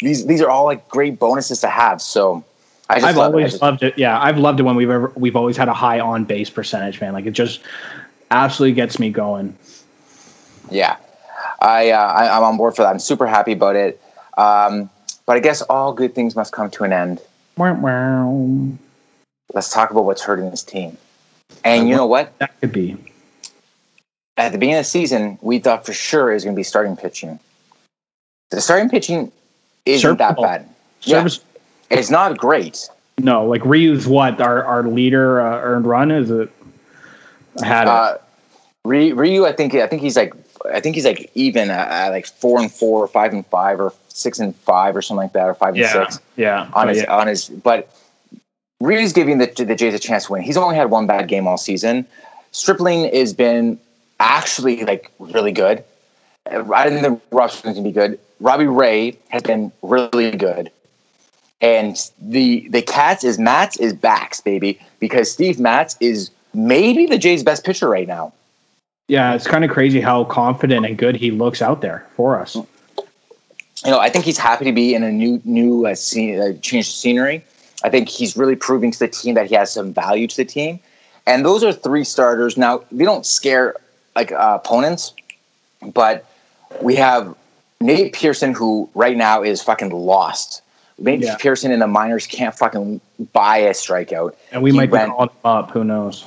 [0.00, 2.00] these these are all like great bonuses to have.
[2.00, 2.42] So
[2.88, 3.36] I just I've love it.
[3.36, 3.98] Always just- loved it.
[3.98, 7.00] Yeah, I've loved it when we've ever we've always had a high on base percentage,
[7.00, 7.12] man.
[7.12, 7.60] Like it just
[8.30, 9.56] absolutely gets me going.
[10.70, 10.96] yeah,
[11.60, 12.88] I, uh, I I'm on board for that.
[12.88, 14.00] I'm super happy about it.
[14.36, 14.90] Um,
[15.26, 17.20] but I guess all good things must come to an end.
[17.56, 18.68] Wow, wow.
[19.52, 20.96] Let's talk about what's hurting this team.
[21.64, 22.36] And you know what?
[22.38, 22.96] That could be.
[24.36, 26.64] At the beginning of the season, we thought for sure it was going to be
[26.64, 27.38] starting pitching.
[28.50, 29.30] The starting pitching
[29.86, 30.42] isn't that Serviceable.
[30.42, 30.68] bad.
[31.02, 31.28] Yeah,
[31.90, 32.88] it's not great.
[33.18, 36.50] No, like Ryu's what our our leader uh, earned run is it?
[37.62, 37.88] I had it.
[37.88, 38.18] Uh,
[38.84, 40.34] Ryu, Ryu, I think I think he's like
[40.72, 43.80] I think he's like even at, at like four and four, or five and five,
[43.80, 46.88] or six and five, or something like that, or five and six yeah, on but
[46.88, 47.16] his yeah.
[47.16, 47.48] on his.
[47.48, 47.94] But
[48.80, 50.42] Ryu's giving the the Jays a chance to win.
[50.42, 52.06] He's only had one bad game all season.
[52.52, 53.78] Stripling has been
[54.20, 55.84] actually like really good.
[56.46, 58.18] I didn't think can be good.
[58.40, 60.70] Robbie Ray has been really good.
[61.60, 67.16] And the the Cats is Matz is backs, baby, because Steve Matz is maybe the
[67.16, 68.32] Jays' best pitcher right now.
[69.08, 72.54] Yeah, it's kind of crazy how confident and good he looks out there for us.
[72.56, 72.64] you
[73.90, 76.86] know, I think he's happy to be in a new new uh, scene, uh, change
[76.88, 77.44] of scenery.
[77.82, 80.44] I think he's really proving to the team that he has some value to the
[80.44, 80.80] team.
[81.26, 82.56] And those are three starters.
[82.56, 83.74] Now they don't scare
[84.16, 85.12] like uh, opponents,
[85.92, 86.24] but
[86.80, 87.34] we have
[87.80, 90.62] Nate Pearson, who right now is fucking lost.
[90.98, 91.36] Nate Yeah.
[91.36, 93.00] Pearson in the minors can't fucking
[93.32, 94.34] buy a strikeout.
[94.52, 95.70] And we He might went- be him up.
[95.72, 96.24] Who knows?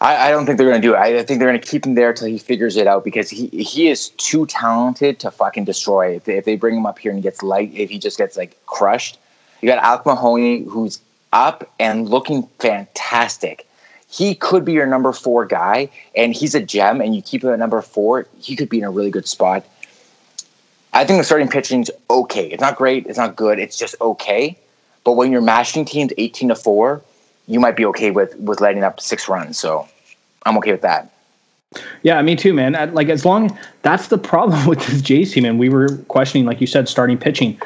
[0.00, 0.98] I, I don't think they're going to do it.
[0.98, 3.28] I, I think they're going to keep him there until he figures it out because
[3.28, 6.16] he he is too talented to fucking destroy.
[6.16, 8.16] If they, if they bring him up here and he gets light, if he just
[8.16, 9.18] gets like crushed,
[9.60, 11.00] you got Alek Manoah who's
[11.32, 13.66] up and looking fantastic.
[14.10, 17.00] He could be your number four guy, and he's a gem.
[17.00, 19.66] And you keep him at number four, he could be in a really good spot.
[20.94, 22.46] I think the starting pitching's okay.
[22.46, 23.06] It's not great.
[23.06, 23.58] It's not good.
[23.58, 24.56] It's just okay.
[25.04, 27.02] But when you're mashing teams eighteen to four,
[27.48, 29.58] you might be okay with with letting up six runs.
[29.58, 29.88] So
[30.46, 31.10] I'm okay with that.
[32.02, 32.76] Yeah, me too, man.
[32.76, 36.46] I- Like as long that's the problem with this Jays team, and we were questioning,
[36.46, 37.60] like you said, starting pitching.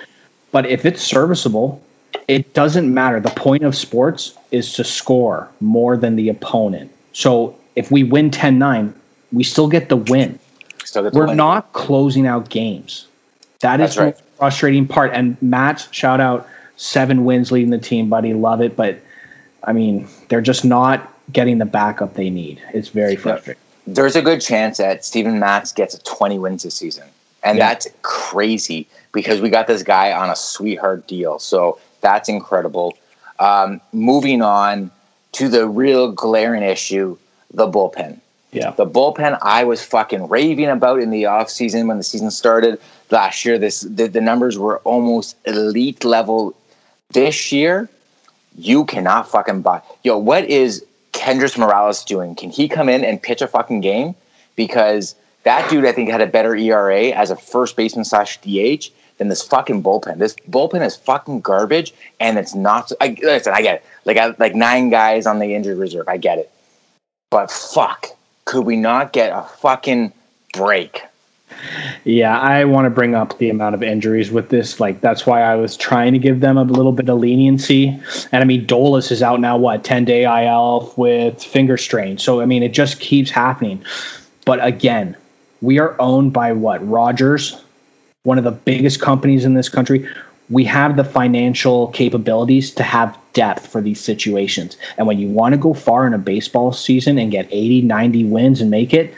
[0.52, 1.82] But if it's serviceable,
[2.28, 3.20] it doesn't matter.
[3.20, 6.90] The point of sports is to score more than the opponent.
[7.12, 8.92] So if we win 10-9,
[9.32, 10.38] we still get the win.
[10.92, 11.36] Get the We're win.
[11.38, 13.06] not closing out games.
[13.60, 14.14] That is right.
[14.14, 15.10] the frustrating part.
[15.14, 18.34] And Matt, shout out, seven wins leading the team, buddy.
[18.34, 18.76] Love it.
[18.76, 18.98] But
[19.64, 22.60] I mean, they're just not getting the backup they need.
[22.74, 23.60] It's very frustrating.
[23.86, 27.04] There's a good chance that Steven Matz gets 20 wins this season.
[27.42, 27.68] And Yeah.
[27.68, 31.38] that's crazy because we got this guy on a sweetheart deal.
[31.38, 32.94] So that's incredible.
[33.38, 34.90] Um, moving on
[35.32, 37.16] to the real glaring issue
[37.52, 38.18] the bullpen.
[38.52, 38.70] Yeah.
[38.72, 43.44] The bullpen I was fucking raving about in the offseason when the season started last
[43.44, 43.58] year.
[43.58, 46.54] This the, the numbers were almost elite level.
[47.12, 47.88] This year,
[48.56, 49.82] you cannot fucking buy.
[50.02, 52.34] Yo, what is Kendrys Morales doing?
[52.34, 54.14] Can he come in and pitch a fucking game?
[54.56, 58.90] Because that dude, I think, had a better ERA as a first baseman slash DH
[59.18, 60.18] than this fucking bullpen.
[60.18, 62.92] This bullpen is fucking garbage, and it's not.
[63.00, 63.84] I, listen, I get it.
[64.04, 66.08] Like, I, like nine guys on the injured reserve.
[66.08, 66.50] I get it.
[67.30, 68.08] But fuck,
[68.44, 70.12] could we not get a fucking
[70.52, 71.02] break?
[72.04, 74.80] Yeah, I want to bring up the amount of injuries with this.
[74.80, 77.88] Like, that's why I was trying to give them a little bit of leniency.
[78.32, 82.18] And I mean, Dolis is out now, what, 10 day IL with finger strain.
[82.18, 83.84] So, I mean, it just keeps happening.
[84.44, 85.16] But again,
[85.60, 86.86] we are owned by what?
[86.88, 87.62] Rogers,
[88.24, 90.08] one of the biggest companies in this country.
[90.50, 94.76] We have the financial capabilities to have depth for these situations.
[94.98, 98.24] And when you want to go far in a baseball season and get 80, 90
[98.24, 99.14] wins and make it,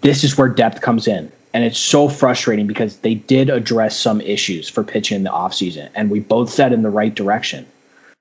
[0.00, 1.30] this is where depth comes in.
[1.54, 5.88] And it's so frustrating because they did address some issues for pitching in the offseason,
[5.94, 7.64] and we both said in the right direction,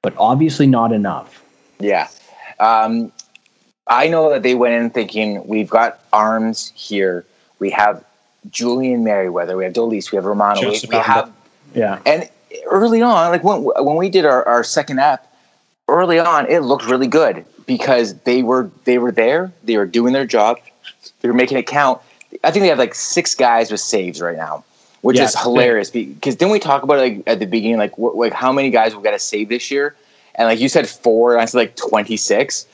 [0.03, 1.43] but obviously not enough.
[1.79, 2.07] Yeah.
[2.59, 3.11] Um,
[3.87, 7.25] I know that they went in thinking we've got arms here.
[7.57, 8.05] We have
[8.51, 9.57] Julian Merryweather.
[9.57, 10.11] We have Dolis.
[10.11, 10.61] We have Romano.
[10.61, 11.31] We, we have
[11.73, 11.99] Yeah.
[12.05, 12.29] and
[12.67, 15.27] early on, like when when we did our, our second app,
[15.87, 19.51] early on it looked really good because they were they were there.
[19.63, 20.59] They were doing their job.
[21.21, 21.99] They were making it count.
[22.43, 24.63] I think they have like six guys with saves right now,
[25.01, 25.89] which Yeah, is hilarious.
[25.89, 28.69] Because didn't we talk about it like at the beginning, like what, like how many
[28.69, 29.95] guys we got to save this year?
[30.35, 32.65] And like you said four, and I said like twenty six.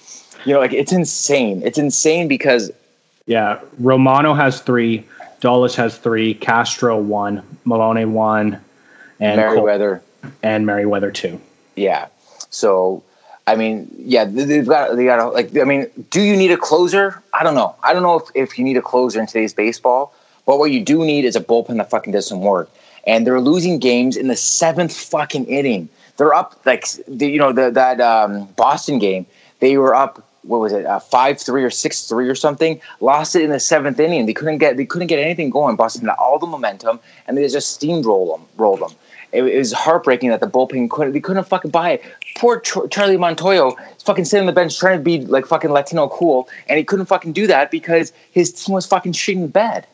[0.46, 1.62] You know, like it's insane.
[1.64, 2.72] It's insane because
[3.26, 3.60] Yeah.
[3.80, 5.04] Romano has three,
[5.42, 8.60] Dolis has three, Castro one, Maloney one,
[9.20, 10.02] and Merryweather.
[10.44, 11.40] and Merryweather two.
[11.76, 12.08] Yeah.
[12.50, 13.04] So,
[13.52, 16.58] I mean, yeah, they- they've got they got like I mean, do you need a
[16.58, 17.22] closer?
[17.34, 17.76] I don't know.
[17.84, 20.14] I don't know if, if you need a closer in today's baseball.
[20.46, 22.72] But what you do need is a bullpen that fucking does some work.
[23.06, 25.90] And they're losing games in the seventh fucking inning.
[26.18, 29.26] They're up like the, you know the, that um, Boston game.
[29.60, 30.26] They were up.
[30.44, 30.86] What was it?
[30.86, 32.82] Uh, five three or six three or something.
[33.00, 34.26] Lost it in the seventh inning.
[34.26, 35.76] They couldn't get they couldn't get anything going.
[35.76, 38.46] Boston had all the momentum, and they just steamrolled them.
[38.58, 38.92] Rolled them.
[39.32, 41.14] It, it was heartbreaking that the bullpen couldn't.
[41.14, 42.04] They couldn't fucking buy it.
[42.40, 45.72] Poor Ch- Charlie Montoyo is fucking sitting on the bench trying to be like fucking
[45.72, 49.50] Latino cool, and he couldn't fucking do that because his team was fucking shitting the
[49.50, 49.86] bed.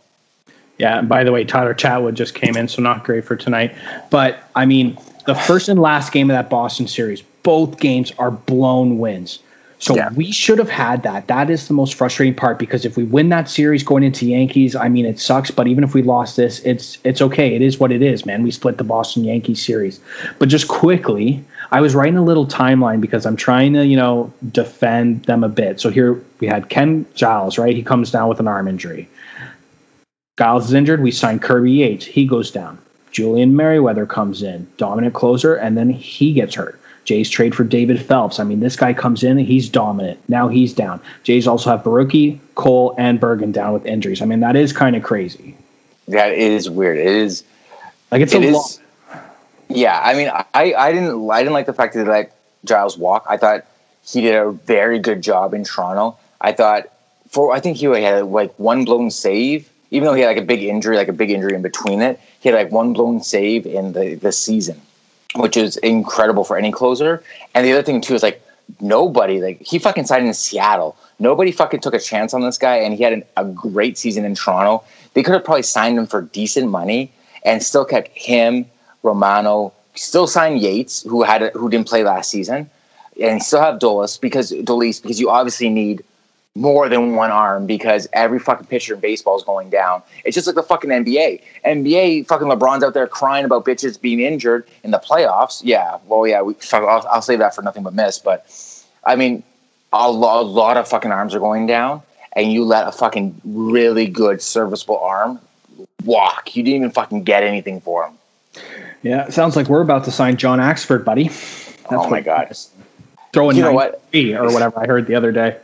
[0.78, 1.00] Yeah.
[1.00, 3.74] And by the way, Tyler Chatwood just came in, so not great for tonight.
[4.12, 8.30] But I mean, the first and last game of that Boston series, both games are
[8.30, 9.40] blown wins.
[9.80, 10.10] So Yeah.
[10.16, 11.28] we should have had that.
[11.28, 14.76] That is the most frustrating part because if we win that series going into Yankees,
[14.76, 15.50] I mean it sucks.
[15.50, 17.56] But even if we lost this, it's it's okay.
[17.56, 18.44] It is what it is, man.
[18.44, 20.00] We split the Boston Yankees series.
[20.38, 24.32] But just quickly, I was writing a little timeline because I'm trying to you know
[24.52, 25.80] defend them a bit.
[25.80, 27.76] So here we had Ken Giles, right?
[27.76, 29.10] He comes down with an arm injury.
[30.38, 31.02] Giles is injured.
[31.02, 32.06] We sign Kirby Yates.
[32.06, 32.78] He goes down.
[33.12, 36.78] Julian Merryweather comes in, dominant closer, and then he gets hurt.
[37.06, 38.40] Jays trade for David Phelps.
[38.40, 40.20] I mean, this guy comes in, and he's dominant.
[40.28, 41.00] Now he's down.
[41.24, 44.22] Jays also have Borucki, Cole, and Bergen down with injuries.
[44.22, 45.56] I mean, that is kind of crazy.
[46.08, 46.98] That is weird.
[46.98, 47.44] It is.
[48.12, 48.54] Like it's It a is.
[48.56, 48.80] lot.
[49.76, 52.98] Yeah, I mean, I, I didn't I didn't like the fact that they let Giles
[52.98, 53.26] walk.
[53.30, 53.66] I thought
[54.06, 56.18] he did a very good job in Toronto.
[56.42, 56.90] I thought
[57.30, 60.46] for I think he had like one blown save, even though he had like a
[60.46, 62.20] big injury, like a big injury in between it.
[62.40, 64.82] He had like one blown save in the the season,
[65.36, 67.24] which is incredible for any closer.
[67.54, 68.42] And the other thing too is like
[68.80, 70.96] nobody like he fucking signed in Seattle.
[71.20, 74.26] Nobody fucking took a chance on this guy, and he had an, a great season
[74.26, 74.84] in Toronto.
[75.14, 77.12] They could have probably signed him for decent money
[77.44, 78.66] and still kept him,
[79.06, 82.70] Romano, still signed Yates, who had a, who didn't play last season,
[83.22, 86.04] and still have Dolis because Dolis because you obviously need
[86.56, 90.02] more than one arm because every fucking pitcher in baseball is going down.
[90.24, 91.42] It's just like the fucking NBA.
[91.66, 95.62] NBA, fucking LeBron's out there crying about bitches being injured in the playoffs.
[95.64, 98.20] Yeah, well, yeah, we, I'll, I'll save that for nothing but miss.
[98.20, 98.50] But
[99.04, 99.44] I mean,
[99.92, 102.02] a, lo- a lot of fucking arms are going down,
[102.34, 105.40] and you let a fucking really good serviceable arm
[106.06, 106.56] walk.
[106.56, 108.18] You didn't even fucking get anything for him.
[109.06, 111.30] Yeah, it sounds like we're about to sign John Axford, buddy.
[111.92, 112.52] oh my god!
[113.34, 114.04] Throwing You know what?
[114.16, 115.58] or whatever I heard the other day.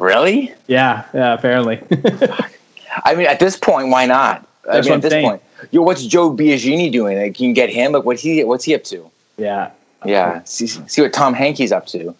[0.00, 0.52] Really?
[0.66, 1.80] Yeah, yeah, apparently.
[3.04, 4.48] I mean, at this point, why not?
[4.68, 5.28] I That's mean, what I'm at this saying.
[5.28, 7.18] point, yo, what's Joe Biagini doing?
[7.18, 7.92] Like, you can get him.
[7.92, 9.08] Like, what he what's he up to?
[9.36, 9.70] yeah.
[10.04, 12.14] Yeah, see, see what Tom Henke's up to.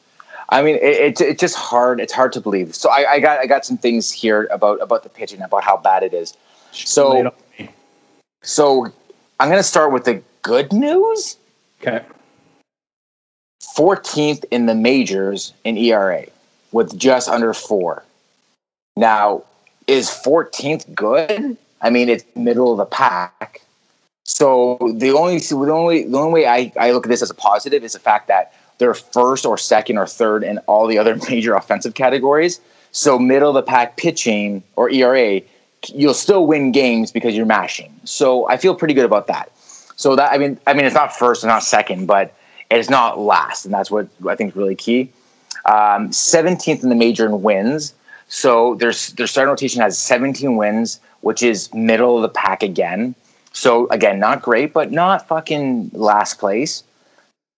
[0.49, 2.01] I mean, it, it, it's just hard.
[2.01, 2.75] It's hard to believe.
[2.75, 5.77] So I, I got I got some things here about about the pitching, about how
[5.77, 6.35] bad it is.
[6.73, 7.33] So
[8.43, 8.87] so
[9.41, 11.37] I'm gonna start with the good news.
[11.80, 12.02] Okay.
[13.76, 16.24] 14th in the majors in ERA
[16.72, 18.02] with just under four.
[18.96, 19.44] Now,
[19.87, 21.56] is 14th good?
[21.82, 23.61] I mean, it's middle of the pack.
[24.24, 27.34] So the only the only the only way I, I look at this as a
[27.34, 31.16] positive is the fact that they're first or second or third in all the other
[31.28, 32.61] major offensive categories.
[32.92, 35.42] So middle of the pack pitching or ERA,
[35.88, 37.94] you'll still win games because you're mashing.
[38.04, 39.52] So I feel pretty good about that.
[39.98, 42.34] So that I mean I mean it's not first and not second, but
[42.70, 45.11] it's not last, and that's what I think is really key.
[45.66, 47.92] Um, 17th in the major in wins.
[48.28, 53.14] So their their starting rotation has 17 wins, which is middle of the pack again.
[53.52, 56.84] So again, not great, but not fucking last place.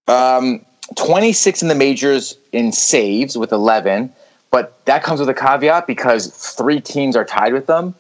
[0.09, 0.65] Um,
[0.97, 4.13] 26 in the majors in saves with 11,
[4.51, 7.95] but that comes with a caveat because three teams are tied with them.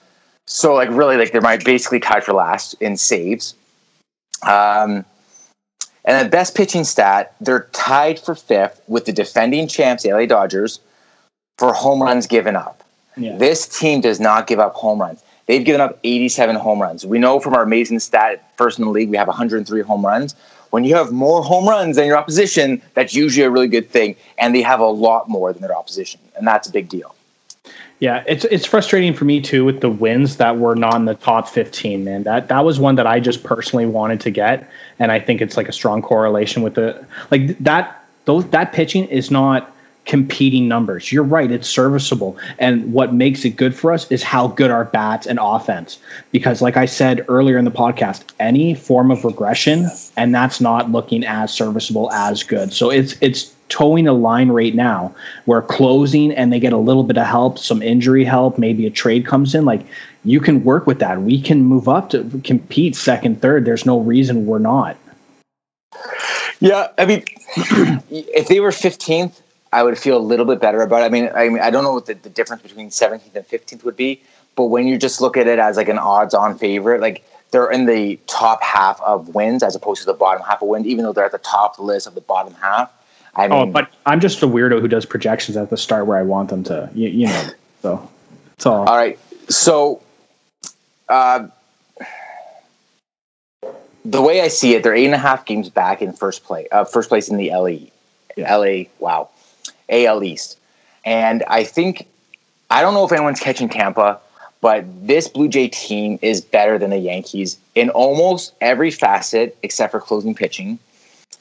[0.46, 3.54] So like really, like they're basically tied for last in saves.
[4.42, 5.04] Um,
[6.04, 10.26] and the best pitching stat, they're tied for fifth with the defending champs, the LA
[10.26, 10.80] Dodgers,
[11.58, 12.82] for home runs given up.
[13.16, 13.36] Yeah.
[13.36, 15.22] This team does not give up home runs.
[15.46, 17.04] They've given up 87 home runs.
[17.04, 20.34] We know from our amazing stat, first in the league, we have 103 home runs.
[20.70, 24.14] When you have more home runs than your opposition, that's usually a really good thing.
[24.38, 26.20] And they have a lot more than their opposition.
[26.36, 27.14] And that's a big deal.
[28.00, 31.14] Yeah, it's it's frustrating for me too with the wins that were not in the
[31.14, 32.22] top 15, man.
[32.22, 35.56] That that was one that I just personally wanted to get and I think it's
[35.56, 39.74] like a strong correlation with the like that those that pitching is not
[40.06, 41.12] competing numbers.
[41.12, 42.38] You're right, it's serviceable.
[42.58, 45.98] And what makes it good for us is how good our bats and offense.
[46.32, 50.90] Because like I said earlier in the podcast, any form of regression and that's not
[50.90, 52.72] looking as serviceable as good.
[52.72, 55.14] So it's it's towing a line right now
[55.46, 58.90] where closing and they get a little bit of help, some injury help, maybe a
[58.90, 59.64] trade comes in.
[59.64, 59.86] Like
[60.24, 61.22] you can work with that.
[61.22, 63.64] We can move up to compete second, third.
[63.64, 64.96] There's no reason we're not.
[66.60, 67.24] Yeah, I mean,
[68.10, 69.40] if they were 15th,
[69.72, 71.04] I would feel a little bit better about it.
[71.04, 73.84] I mean, I mean, I don't know what the, the difference between 17th and 15th
[73.84, 74.20] would be,
[74.56, 77.86] but when you just look at it as like an odds-on favorite, like they're in
[77.86, 81.12] the top half of wins as opposed to the bottom half of wins, even though
[81.12, 82.92] they're at the top list of the bottom half.
[83.34, 86.18] I mean, Oh, but I'm just a weirdo who does projections at the start where
[86.18, 87.50] I want them to, you, you know.
[87.82, 88.10] So
[88.54, 88.88] it's all.
[88.88, 89.18] All right.
[89.48, 90.02] So,
[91.08, 91.48] uh,
[94.04, 96.68] the way I see it, they're eight and a half games back in first place.
[96.72, 97.90] Uh, first place in the LA,
[98.36, 98.84] LA.
[98.98, 99.30] Wow,
[99.88, 100.58] AL East,
[101.04, 102.06] and I think
[102.70, 104.20] I don't know if anyone's catching Tampa,
[104.60, 109.90] but this Blue Jay team is better than the Yankees in almost every facet except
[109.90, 110.78] for closing pitching.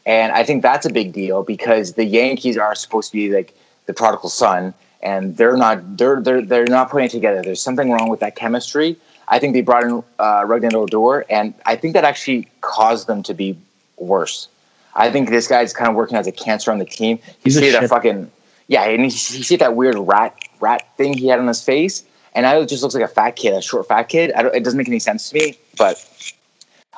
[0.06, 3.54] And I think that's a big deal because the Yankees are supposed to be like
[3.86, 5.98] the prodigal son, and they're not.
[5.98, 7.42] They're they're they're not putting it together.
[7.42, 8.98] There's something wrong with that chemistry.
[9.28, 13.22] I think they brought in uh, Rougned Odor, and I think that actually caused them
[13.24, 13.58] to be
[13.98, 14.48] worse.
[14.96, 17.18] I think this guy's kind of working as a cancer on the team.
[17.18, 18.32] You He's a see that shit- fucking
[18.68, 22.44] yeah, and you see that weird rat rat thing he had on his face, and
[22.44, 24.32] now it just looks like a fat kid, a short fat kid.
[24.34, 26.04] I don't, it doesn't make any sense to me, but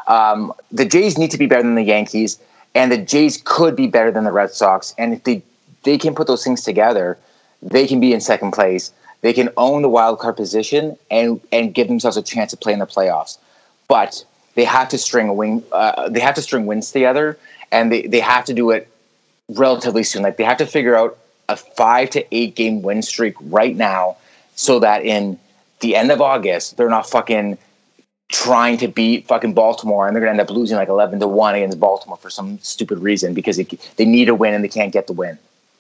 [0.07, 2.39] um, the Jays need to be better than the Yankees,
[2.75, 4.93] and the Jays could be better than the Red Sox.
[4.97, 5.43] And if they
[5.83, 7.17] they can put those things together,
[7.61, 8.91] they can be in second place.
[9.21, 12.73] They can own the wild card position and and give themselves a chance to play
[12.73, 13.37] in the playoffs.
[13.87, 14.23] But
[14.55, 15.63] they have to string a win.
[15.71, 17.37] Uh, they have to string wins together,
[17.71, 18.87] and they, they have to do it
[19.49, 20.23] relatively soon.
[20.23, 21.17] Like they have to figure out
[21.49, 24.17] a five to eight game win streak right now,
[24.55, 25.39] so that in
[25.81, 27.57] the end of August they're not fucking
[28.31, 31.55] trying to beat fucking Baltimore, and they're gonna end up losing like eleven to one
[31.55, 33.67] against Baltimore for some stupid reason because they
[33.97, 35.37] they need a win and they can't get the win.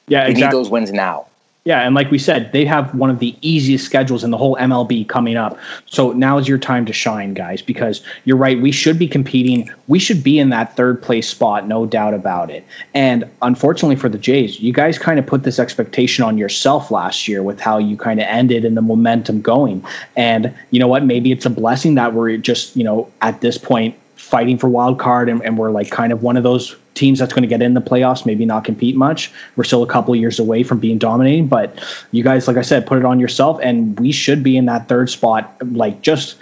[0.07, 0.59] Yeah, They need exactly.
[0.59, 1.27] those wins now.
[1.63, 4.55] Yeah, and like we said, they have one of the easiest schedules in the whole
[4.55, 5.59] MLB coming up.
[5.85, 8.59] So now is your time to shine, guys, because you're right.
[8.59, 9.69] We should be competing.
[9.87, 12.65] We should be in that third place spot, no doubt about it.
[12.95, 17.27] And unfortunately for the Jays, you guys kind of put this expectation on yourself last
[17.27, 19.85] year with how you kind of ended and the momentum going.
[20.15, 21.05] And you know what?
[21.05, 24.99] Maybe it's a blessing that we're just, you know, at this point fighting for wild
[24.99, 27.61] card and, and we're like kind of one of those teams that's going to get
[27.61, 29.31] in the playoffs, maybe not compete much.
[29.55, 32.85] We're still a couple years away from being dominating, but you guys, like I said,
[32.85, 36.37] put it on yourself, and we should be in that third spot, like just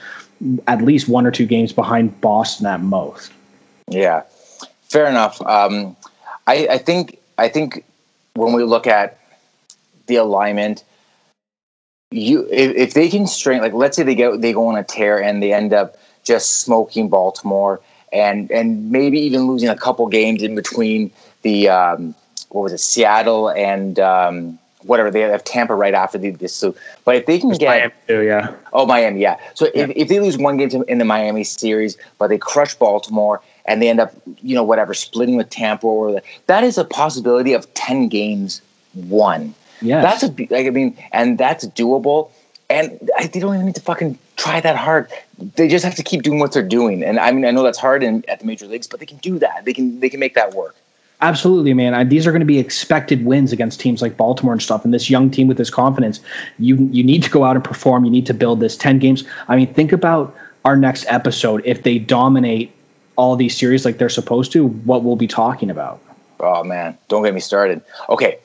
[0.67, 3.31] at least one or two games behind Boston at most.
[3.89, 4.23] Yeah,
[4.89, 5.41] fair enough.
[5.41, 5.95] Um,
[6.45, 7.85] I, I think I think
[8.35, 9.19] when we look at
[10.07, 10.83] the alignment,
[12.11, 14.83] you if, if they can strain like let's say they go they go on a
[14.83, 15.97] tear and they end up
[16.29, 17.81] just smoking Baltimore
[18.13, 21.11] and and maybe even losing a couple games in between
[21.41, 22.15] the um,
[22.49, 26.53] what was it Seattle and um, whatever they have Tampa right after the, this.
[26.53, 28.53] So, but if they can get Miami too, yeah.
[28.73, 29.37] Oh, Miami, yeah.
[29.53, 32.75] So if, if they lose one game to, in the Miami series, but they crush
[32.75, 36.77] Baltimore and they end up, you know, whatever, splitting with Tampa or the, that is
[36.77, 38.61] a possibility of ten games
[38.93, 39.53] won.
[39.81, 42.31] Yeah, That's a like I mean, and that's doable.
[42.69, 45.09] And I, they don't even need to fucking try that hard.
[45.55, 47.03] They just have to keep doing what they're doing.
[47.03, 49.17] And I mean, I know that's hard in at the major leagues, but they can
[49.17, 49.65] do that.
[49.65, 50.75] They can they can make that work.
[51.21, 51.93] Absolutely, man.
[51.93, 54.85] I, these are going to be expected wins against teams like Baltimore and stuff.
[54.85, 56.21] And this young team with this confidence,
[56.59, 58.05] you you need to go out and perform.
[58.05, 59.23] You need to build this ten games.
[59.47, 60.33] I mean, think about
[60.65, 61.61] our next episode.
[61.65, 62.71] If they dominate
[63.17, 65.99] all these series like they're supposed to, what we'll be talking about.
[66.39, 67.81] Oh man, don't get me started.
[68.07, 68.39] Okay,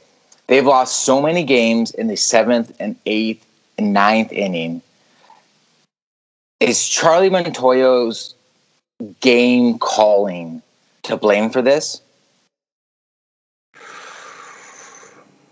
[0.48, 3.46] they've lost so many games in the seventh and eighth
[3.78, 4.82] and ninth inning.
[6.64, 8.34] Is Charlie Montoyo's
[9.20, 10.62] game calling
[11.02, 12.00] to blame for this?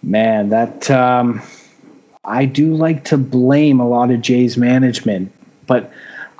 [0.03, 1.43] Man, that um,
[2.25, 5.31] I do like to blame a lot of Jay's management,
[5.67, 5.93] but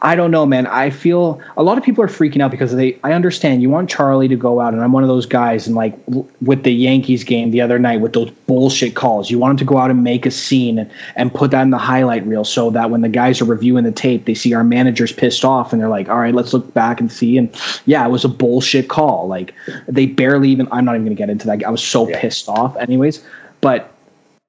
[0.05, 0.67] I don't know, man.
[0.67, 2.99] I feel a lot of people are freaking out because they.
[3.05, 5.69] I understand you want Charlie to go out, and I'm one of those guys.
[5.69, 5.97] And like
[6.41, 9.65] with the Yankees game the other night with those bullshit calls, you want him to
[9.65, 12.69] go out and make a scene and, and put that in the highlight reel so
[12.71, 15.81] that when the guys are reviewing the tape, they see our managers pissed off and
[15.81, 17.49] they're like, "All right, let's look back and see." And
[17.87, 19.29] yeah, it was a bullshit call.
[19.29, 19.55] Like
[19.87, 20.67] they barely even.
[20.73, 21.65] I'm not even going to get into that.
[21.65, 22.21] I was so Yeah.
[22.21, 23.25] pissed off, anyways.
[23.61, 23.92] But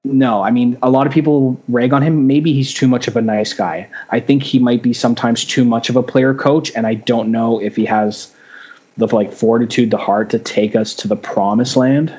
[0.05, 2.27] no, I mean, a lot of people rag on him.
[2.27, 3.87] Maybe he's too much of a nice guy.
[4.09, 7.31] I think he might be sometimes too much of a player coach, and I don't
[7.31, 8.33] know if he has
[8.97, 12.13] the like fortitude, the heart to take us to the promised land.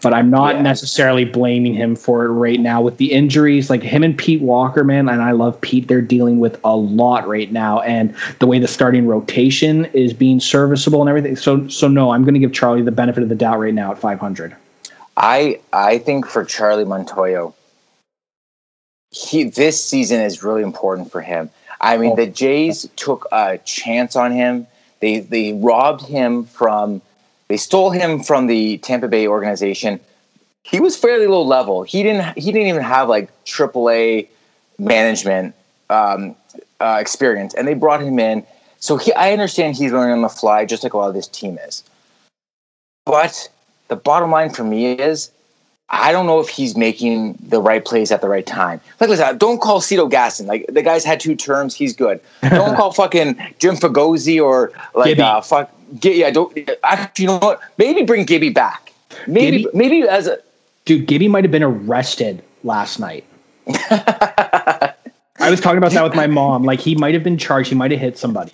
[0.00, 0.62] But I'm not Yeah.
[0.62, 3.70] necessarily blaming him for it right now with the injuries.
[3.70, 5.88] Like him and Pete Walker, man, and I love Pete.
[5.88, 10.40] They're dealing with a lot right now, and the way the starting rotation is being
[10.40, 11.36] serviceable and everything.
[11.36, 13.92] So, so no, I'm going to give Charlie the benefit of the doubt right now
[13.92, 14.54] at 500.
[15.18, 17.52] I I think for Charlie Montoyo,
[19.10, 21.50] he this season is really important for him.
[21.80, 24.66] I mean, the Jays took a chance on him.
[25.00, 27.02] They they robbed him from
[27.48, 29.98] they stole him from the Tampa Bay organization.
[30.62, 31.82] He was fairly low level.
[31.82, 34.28] He didn't he didn't even have like AAA
[34.78, 35.54] management
[35.90, 36.36] um,
[36.78, 38.46] uh, experience, and they brought him in.
[38.78, 41.26] So he, I understand he's learning on the fly, just like a lot of this
[41.26, 41.82] team is.
[43.04, 43.48] But
[43.88, 45.30] the bottom line for me is
[45.90, 48.80] I don't know if he's making the right plays at the right time.
[49.00, 50.46] Like, listen, don't call Cito Gaston.
[50.46, 51.74] Like, the guy's had two terms.
[51.74, 52.20] He's good.
[52.42, 55.22] Don't call fucking Jim Fregosi or like, Gibby.
[55.22, 55.70] uh, fuck,
[56.02, 56.30] yeah.
[56.30, 57.22] Don't actually.
[57.22, 57.60] You know what?
[57.78, 58.92] Maybe bring Gibby back.
[59.26, 59.76] Maybe, Gibby?
[59.76, 60.38] maybe as a
[60.84, 63.22] Dude, Gibby might have been arrested last night.
[63.68, 64.94] I
[65.50, 66.64] was talking about that with my mom.
[66.64, 67.68] Like he might have been charged.
[67.68, 68.52] He might have hit somebody.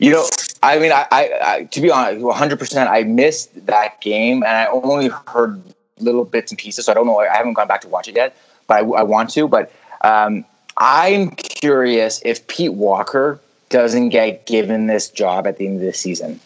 [0.00, 0.26] You know,
[0.62, 2.58] I mean, I, I, I to be honest, 100.
[2.58, 5.60] percent I missed that game, and I only heard
[5.98, 7.18] little bits and pieces, so I don't know.
[7.18, 8.36] I haven't gone back to watch it yet,
[8.66, 9.48] but I, I want to.
[9.48, 10.44] But um,
[10.76, 15.92] I'm curious if Pete Walker doesn't get given this job at the end of the
[15.92, 16.38] season.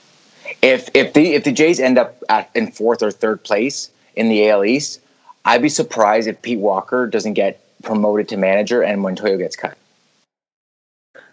[0.63, 4.29] If if the if the Jays end up at, in fourth or third place in
[4.29, 5.01] the AL East,
[5.45, 9.77] I'd be surprised if Pete Walker doesn't get promoted to manager and Montoyo gets cut.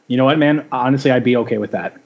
[0.08, 0.68] You know what, man?
[0.72, 1.98] Honestly, I'd be okay with that.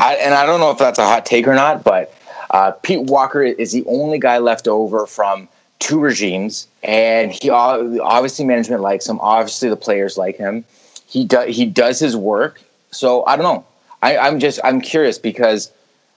[0.00, 2.14] I, and I don't know if that's a hot take or not, but
[2.50, 5.46] uh, Pete Walker is the only guy left over from
[5.78, 9.20] two regimes, and he obviously management likes him.
[9.20, 10.64] Obviously, the players like him.
[11.06, 12.62] He does he does his work.
[12.92, 13.66] So I don't know.
[14.02, 15.70] I, I'm just I'm curious because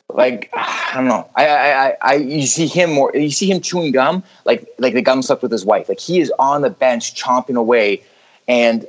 [0.07, 1.29] like I don't know.
[1.35, 3.11] I, I I I you see him more.
[3.13, 5.89] You see him chewing gum like like the gum slept with his wife.
[5.89, 8.01] Like he is on the bench chomping away,
[8.47, 8.85] and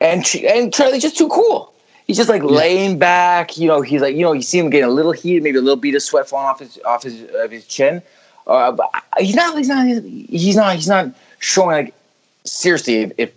[0.00, 1.74] and and Charlie's just too cool.
[2.10, 3.56] He's just like laying back.
[3.56, 5.62] You know, he's like you know you see him getting a little heated, maybe a
[5.62, 8.02] little bead of sweat falling off his off his of his chin.
[8.48, 8.90] Uh, but
[9.20, 9.56] he's not.
[9.56, 9.86] He's not.
[9.86, 10.74] He's not.
[10.74, 11.94] He's not showing like
[12.42, 12.96] seriously.
[12.96, 13.32] If if,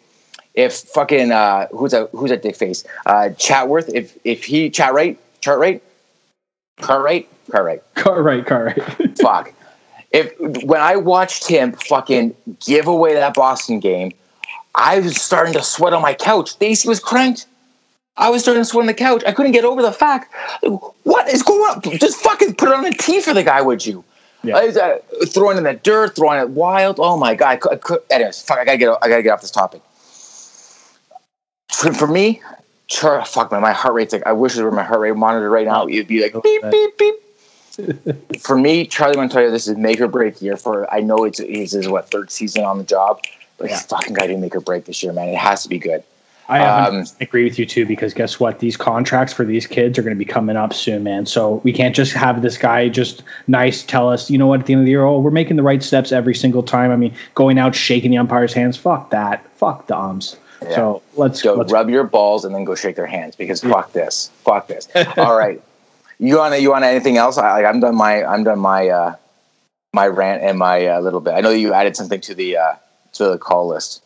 [0.56, 2.84] if fucking uh, who's a Who's a dick face?
[3.06, 3.92] Uh, Chatworth.
[3.94, 5.84] If if he chat right, chart right,
[6.82, 7.84] Cartwright, Cartwright.
[7.94, 9.18] Cartwright, Cartwright.
[9.20, 9.54] Fuck.
[10.10, 14.14] If when I watched him fucking give away that Boston game,
[14.74, 16.50] I was starting to sweat on my couch.
[16.50, 17.46] Stacy was cranked.
[18.16, 19.24] I was starting to sweat on the couch.
[19.26, 20.32] I couldn't get over the fact.
[21.04, 21.82] What is going on?
[21.98, 24.04] Just fucking put it on a tee for the guy, would you?
[24.44, 24.58] Yeah.
[24.58, 27.00] I was, uh, throwing in the dirt, throwing it wild.
[27.00, 27.48] Oh my god!
[27.50, 28.60] I could, I could, anyways, fuck.
[28.60, 28.98] I gotta get.
[29.02, 29.82] I gotta get off this topic.
[31.72, 32.42] For, for me,
[32.88, 34.26] Char, fuck man, my heart rate's like.
[34.28, 35.88] I wish it were my heart rate monitor right now.
[35.88, 37.16] It'd be like beep beep beep.
[38.42, 40.58] for me, Charlie Montoyo, this is make or break year.
[40.58, 43.22] For I know it's his what third season on the job,
[43.58, 43.78] but Yeah.
[43.78, 45.30] he's fucking got to make or break this year, man.
[45.30, 46.04] It has to be good.
[46.50, 48.60] I Um, agree with you too because guess what?
[48.60, 51.26] These contracts for these kids are going to be coming up soon, man.
[51.26, 54.66] So we can't just have this guy just nice tell us, you know what, at
[54.66, 56.92] the end of the year, oh, we're making the right steps every single time.
[56.92, 60.36] I mean, going out shaking the umpire's hands, fuck that, fuck the ums.
[60.62, 60.76] Yeah.
[60.76, 64.30] So let's Go rub your balls and then go shake their hands because fuck this,
[64.44, 64.88] fuck this.
[65.18, 65.62] All right,
[66.20, 67.38] you want you want anything else?
[67.38, 69.16] I, like, I'm done my I'm done my uh,
[69.94, 71.34] my rant and my uh, little bit.
[71.34, 72.74] I know you added something to the uh,
[73.14, 74.02] to the call list.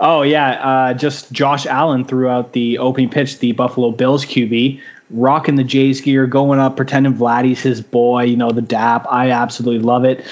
[0.00, 4.80] Oh yeah, uh, just Josh Allen threw out the opening pitch, the Buffalo Bills QB,
[5.10, 8.24] rocking the Jays gear, going up, pretending Vladdy's his boy.
[8.24, 9.06] You know the DAP.
[9.10, 10.24] I absolutely love it.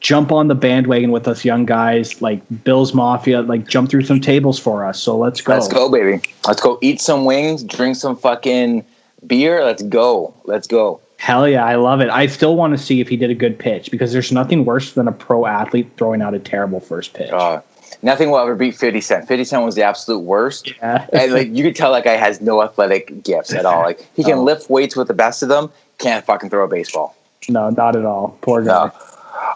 [0.00, 3.42] Jump on the bandwagon with us young guys, like Bills Mafia.
[3.42, 5.00] Like jump through some tables for us.
[5.00, 5.54] So let's go.
[5.54, 6.20] Let's go, baby.
[6.46, 8.84] Let's go eat some wings, drink some fucking
[9.26, 9.64] beer.
[9.64, 10.34] Let's go.
[10.44, 11.00] Let's go.
[11.18, 12.10] Hell yeah, I love it.
[12.10, 14.94] I still want to see if he did a good pitch because there's nothing worse
[14.94, 17.30] than a pro athlete throwing out a terrible first pitch.
[17.30, 17.60] Uh,
[18.02, 19.28] nothing will ever beat 50 Cent.
[19.28, 20.72] 50 Cent was the absolute worst.
[20.78, 21.06] Yeah.
[21.12, 23.82] and like you could tell that guy has no athletic gifts at all.
[23.82, 24.42] Like he can Oh.
[24.44, 27.16] lift weights with the best of them, can't fucking throw a baseball.
[27.48, 28.36] no, not at all.
[28.40, 28.86] Poor guy.
[28.86, 28.92] No.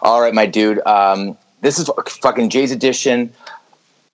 [0.01, 0.85] All right, my dude.
[0.85, 1.89] Um, this is
[2.21, 3.33] fucking Jay's edition.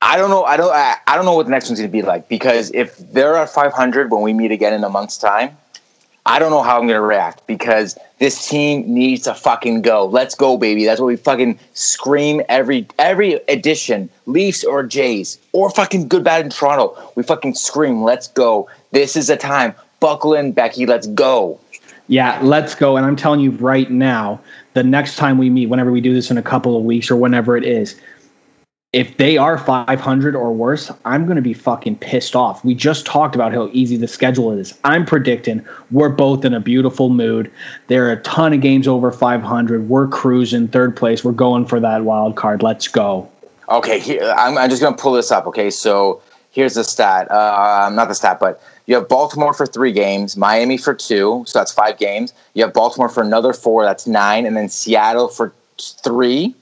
[0.01, 0.43] I don't know.
[0.43, 0.71] I don't.
[0.73, 3.47] I, I don't know what the next one's gonna be like because if there are
[3.47, 5.55] 500 when we meet again in a month's time,
[6.25, 10.05] I don't know how I'm gonna react because this team needs to fucking go.
[10.05, 10.85] Let's go, baby.
[10.85, 14.09] That's what we fucking scream every every edition.
[14.25, 16.97] Leafs or Jays or fucking good bad in Toronto.
[17.15, 18.03] We fucking scream.
[18.03, 18.69] Let's go.
[18.91, 19.75] This is the time.
[19.99, 20.85] Buckle in, Becky.
[20.85, 21.59] Let's go.
[22.07, 22.97] Yeah, let's go.
[22.97, 24.39] And I'm telling you right now,
[24.73, 27.15] the next time we meet, whenever we do this in a couple of weeks or
[27.15, 27.99] whenever it is,
[28.93, 32.63] if they are 500 or worse, I'm going to be fucking pissed off.
[32.63, 34.77] We just talked about how easy the schedule is.
[34.83, 37.51] I'm predicting we're both in a beautiful mood.
[37.87, 39.89] There are a ton of games over 500.
[39.89, 41.23] We're cruising third place.
[41.23, 42.61] We're going for that wild card.
[42.61, 43.27] Let's go.
[43.69, 45.47] Okay, here, I'm, I'm just going to pull this up.
[45.47, 46.21] Okay, so
[46.51, 47.31] here's the stat.
[47.31, 51.57] Uh, not the stat, but you have Baltimore for three games, Miami for two, so
[51.57, 52.31] that's five games.
[52.53, 56.53] You have Baltimore for another four, that's nine, and then Seattle for three,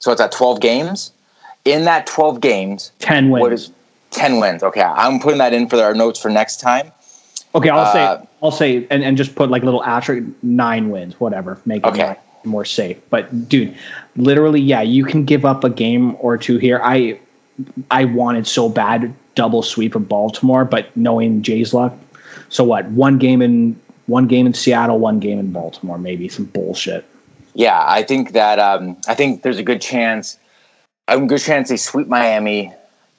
[0.00, 1.12] so it's at 12 games.
[1.66, 3.42] In that 12 games, 10 wins.
[3.42, 3.72] what is
[4.12, 4.62] 10 wins?
[4.62, 6.92] Okay, I'm putting that in for our notes for next time.
[7.56, 11.18] okay, I'll uh, say, I'll say, and, and just put like little asterisk, nine wins,
[11.18, 11.60] whatever.
[11.66, 12.04] Make it Okay.
[12.04, 12.98] more, more safe.
[13.10, 13.76] But dude,
[14.14, 16.80] literally, yeah, you can give up a game or two here.
[16.84, 17.18] I,
[17.90, 21.92] I wanted so bad double sweep of Baltimore, but knowing Jay's luck,
[22.48, 22.84] so what?
[22.90, 27.04] One game in one game in Seattle, one game in Baltimore, maybe some bullshit.
[27.54, 30.38] Yeah, I think that um, I think there's a good chance,
[31.08, 32.72] a good chance they sweep Miami.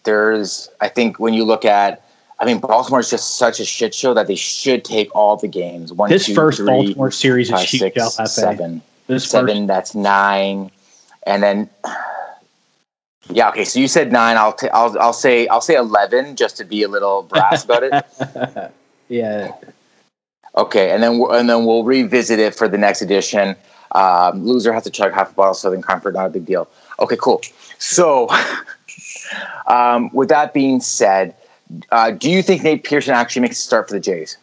[0.03, 2.03] There's, I think, when you look at,
[2.39, 5.47] I mean, Baltimore is just such a shit show that they should take all the
[5.47, 5.91] games.
[5.91, 8.27] One, This two, first three, Baltimore series is five, huge, six, LFA.
[8.27, 8.81] seven.
[9.07, 10.71] This Seven, first, that's nine,
[11.25, 11.69] and then.
[13.29, 13.49] Yeah.
[13.49, 13.65] Okay.
[13.65, 14.37] So you said nine.
[14.37, 17.83] I'll t- I'll I'll say I'll say eleven just to be a little brass about
[17.83, 18.71] it.
[19.09, 19.51] yeah,
[20.57, 23.55] Okay, and then we'll, and then we'll revisit it for the next edition.
[23.91, 26.13] Um, loser has to chug half a bottle of Southern Comfort.
[26.15, 26.67] Not a big deal.
[26.99, 27.41] Okay, cool.
[27.79, 28.29] So,
[29.67, 31.35] um, with that being said,
[31.91, 34.37] uh, do you think Nate Pearson actually makes a start for the Jays?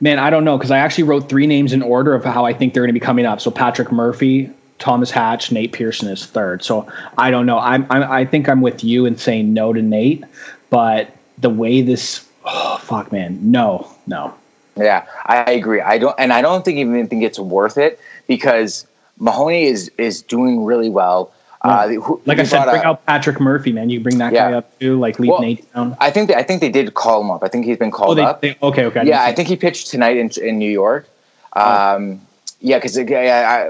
[0.00, 2.52] man, I don't know because I actually wrote three names in order of how I
[2.52, 3.40] think they're going to be coming up.
[3.40, 6.64] So Patrick Murphy, Thomas Hatch, Nate Pearson is third.
[6.64, 7.58] So I don't know.
[7.58, 10.24] I'm, I'm I think I'm with you in saying no to Nate,
[10.70, 14.34] but the way this, oh fuck, man, no, no.
[14.76, 15.80] Yeah, I agree.
[15.80, 18.86] I don't, and I don't think even think it's worth it because
[19.18, 21.32] Manoah is is doing really well.
[21.62, 23.90] Uh, who- Like I said, bring a- out Patrick Murphy, man.
[23.90, 24.50] You bring that Yeah.
[24.50, 24.98] guy up too.
[24.98, 25.96] Like leave Well, Nate down.
[26.00, 27.44] I think they, I think they did call him up.
[27.44, 28.40] I think he's been Oh, called they, up.
[28.40, 29.02] they okay, okay.
[29.04, 31.06] yeah, I think he pitched tonight in in New York.
[31.54, 31.60] Oh.
[31.96, 32.20] Um,
[32.60, 33.02] yeah, because I,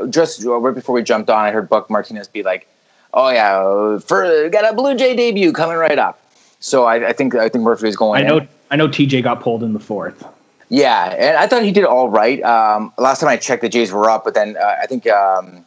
[0.03, 2.67] I just right before we jumped on, I heard Buck Martinez be like,
[3.15, 6.19] "Oh yeah, for got a Blue Jay debut coming right up."
[6.61, 8.23] So I, I think I think Murphy is going.
[8.23, 8.39] I know.
[8.39, 8.49] in.
[8.71, 8.87] I know.
[8.89, 10.25] TJ got pulled in the fourth.
[10.69, 12.41] Yeah, and I thought he did all right.
[12.45, 15.65] Um, last time I checked, the Jays were up, but then uh, I think um,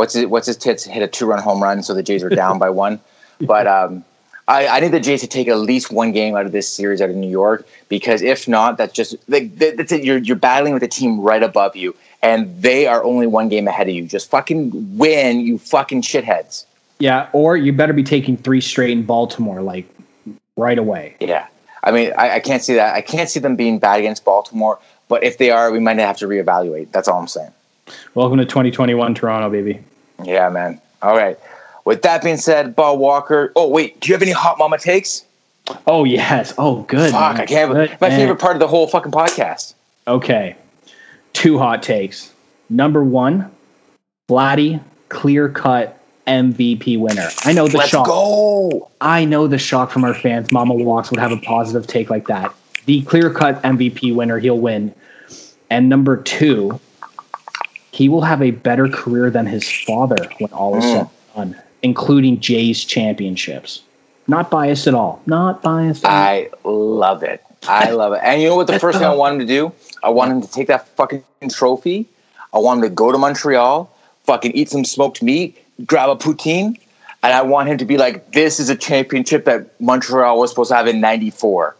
[0.00, 2.30] what's his, what's his tits hit a two run home run, so the Jays are
[2.30, 2.98] down by one.
[3.42, 4.02] But um,
[4.48, 7.02] I, I need the Jays to take at least one game out of this series
[7.02, 10.02] out of New York because if not, that's just like that- that's it.
[10.02, 13.68] You're you're battling with a team right above you, and they are only one game
[13.68, 14.06] ahead of you.
[14.06, 16.64] Just fucking win, you fucking shitheads.
[16.98, 19.86] Yeah, or you better be taking three straight in Baltimore, like
[20.56, 21.16] right away.
[21.20, 21.46] Yeah.
[21.82, 22.94] I mean, I, I can't see that.
[22.94, 24.78] I can't see them being bad against Baltimore.
[25.08, 26.92] But if they are, we might have to reevaluate.
[26.92, 27.52] That's all I'm saying.
[28.14, 29.82] Welcome to 2021 Toronto, baby.
[30.24, 30.80] Yeah, man.
[31.02, 31.38] All right.
[31.84, 33.52] With that being said, Bob Walker.
[33.56, 35.24] Oh wait, do you have any hot mama takes?
[35.86, 36.52] Oh yes.
[36.58, 37.12] Oh good.
[37.12, 37.42] Fuck, man.
[37.42, 37.72] I can't.
[37.72, 38.18] Good, my man.
[38.18, 39.74] favorite part of the whole fucking podcast.
[40.06, 40.56] Okay.
[41.32, 42.32] Two hot takes.
[42.68, 43.50] Number one,
[44.28, 47.28] Vladdy, clear cut MVP winner.
[47.44, 48.06] I know the Let's shock.
[48.06, 48.88] go.
[49.00, 50.52] I know the shock from our fans.
[50.52, 52.54] Mama Walks would have a positive take like that.
[52.86, 54.94] The clear cut MVP winner, he'll win.
[55.70, 56.78] And number two,
[57.92, 61.62] he will have a better career than his father when all is said and done,
[61.82, 63.82] including Jay's championships.
[64.26, 65.20] Not biased at all.
[65.26, 66.16] Not biased at all.
[66.16, 67.42] I love it.
[67.68, 68.20] I love it.
[68.22, 68.68] And you know what?
[68.68, 69.72] The first thing I want him to do,
[70.02, 72.06] I want him to take that fucking trophy.
[72.54, 76.78] I want him to go to Montreal, fucking eat some smoked meat, grab a poutine,
[77.22, 80.70] and I want him to be like, "This is a championship that Montreal was supposed
[80.70, 81.76] to have in '94."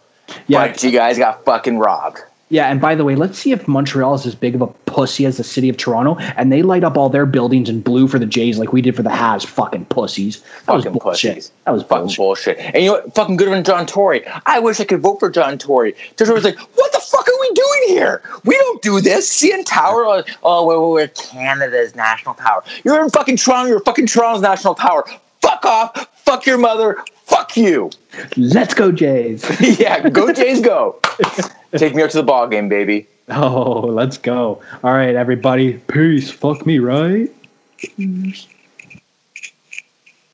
[0.46, 0.68] Yeah.
[0.68, 2.20] but you guys got fucking robbed.
[2.52, 5.24] Yeah, and by the way, let's see if Montreal is as big of a pussy
[5.24, 8.18] as the city of Toronto, and they light up all their buildings in blue for
[8.18, 9.46] the Jays like we did for the Habs.
[9.46, 10.40] Fucking pussies.
[10.40, 11.34] That Fucking was bullshit.
[11.36, 11.52] pussies.
[11.64, 12.56] That was Fucking bullshit.
[12.56, 12.58] bullshit.
[12.74, 13.14] And you know what?
[13.14, 14.26] Fucking good on John Tory.
[14.46, 15.94] I wish I could vote for John Tory.
[16.16, 18.20] John Tory's like, what the fuck are we doing here?
[18.44, 19.30] We don't do this.
[19.32, 22.64] CN Tower, uh, oh, oh we're, we're Canada's national power.
[22.84, 23.68] You're in fucking Toronto.
[23.70, 25.04] You're fucking Toronto's national power.
[25.50, 26.08] Fuck off.
[26.14, 26.98] Fuck your mother.
[27.24, 27.90] Fuck you.
[28.36, 29.44] Let's go, Jays.
[29.80, 31.00] yeah, go Jays, go.
[31.76, 33.08] Take me out to the ball game, baby.
[33.30, 34.62] oh, let's go.
[34.84, 35.74] All right, everybody.
[35.88, 36.30] Peace.
[36.30, 37.28] Fuck me, right?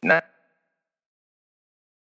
[0.03, 0.21] Nah.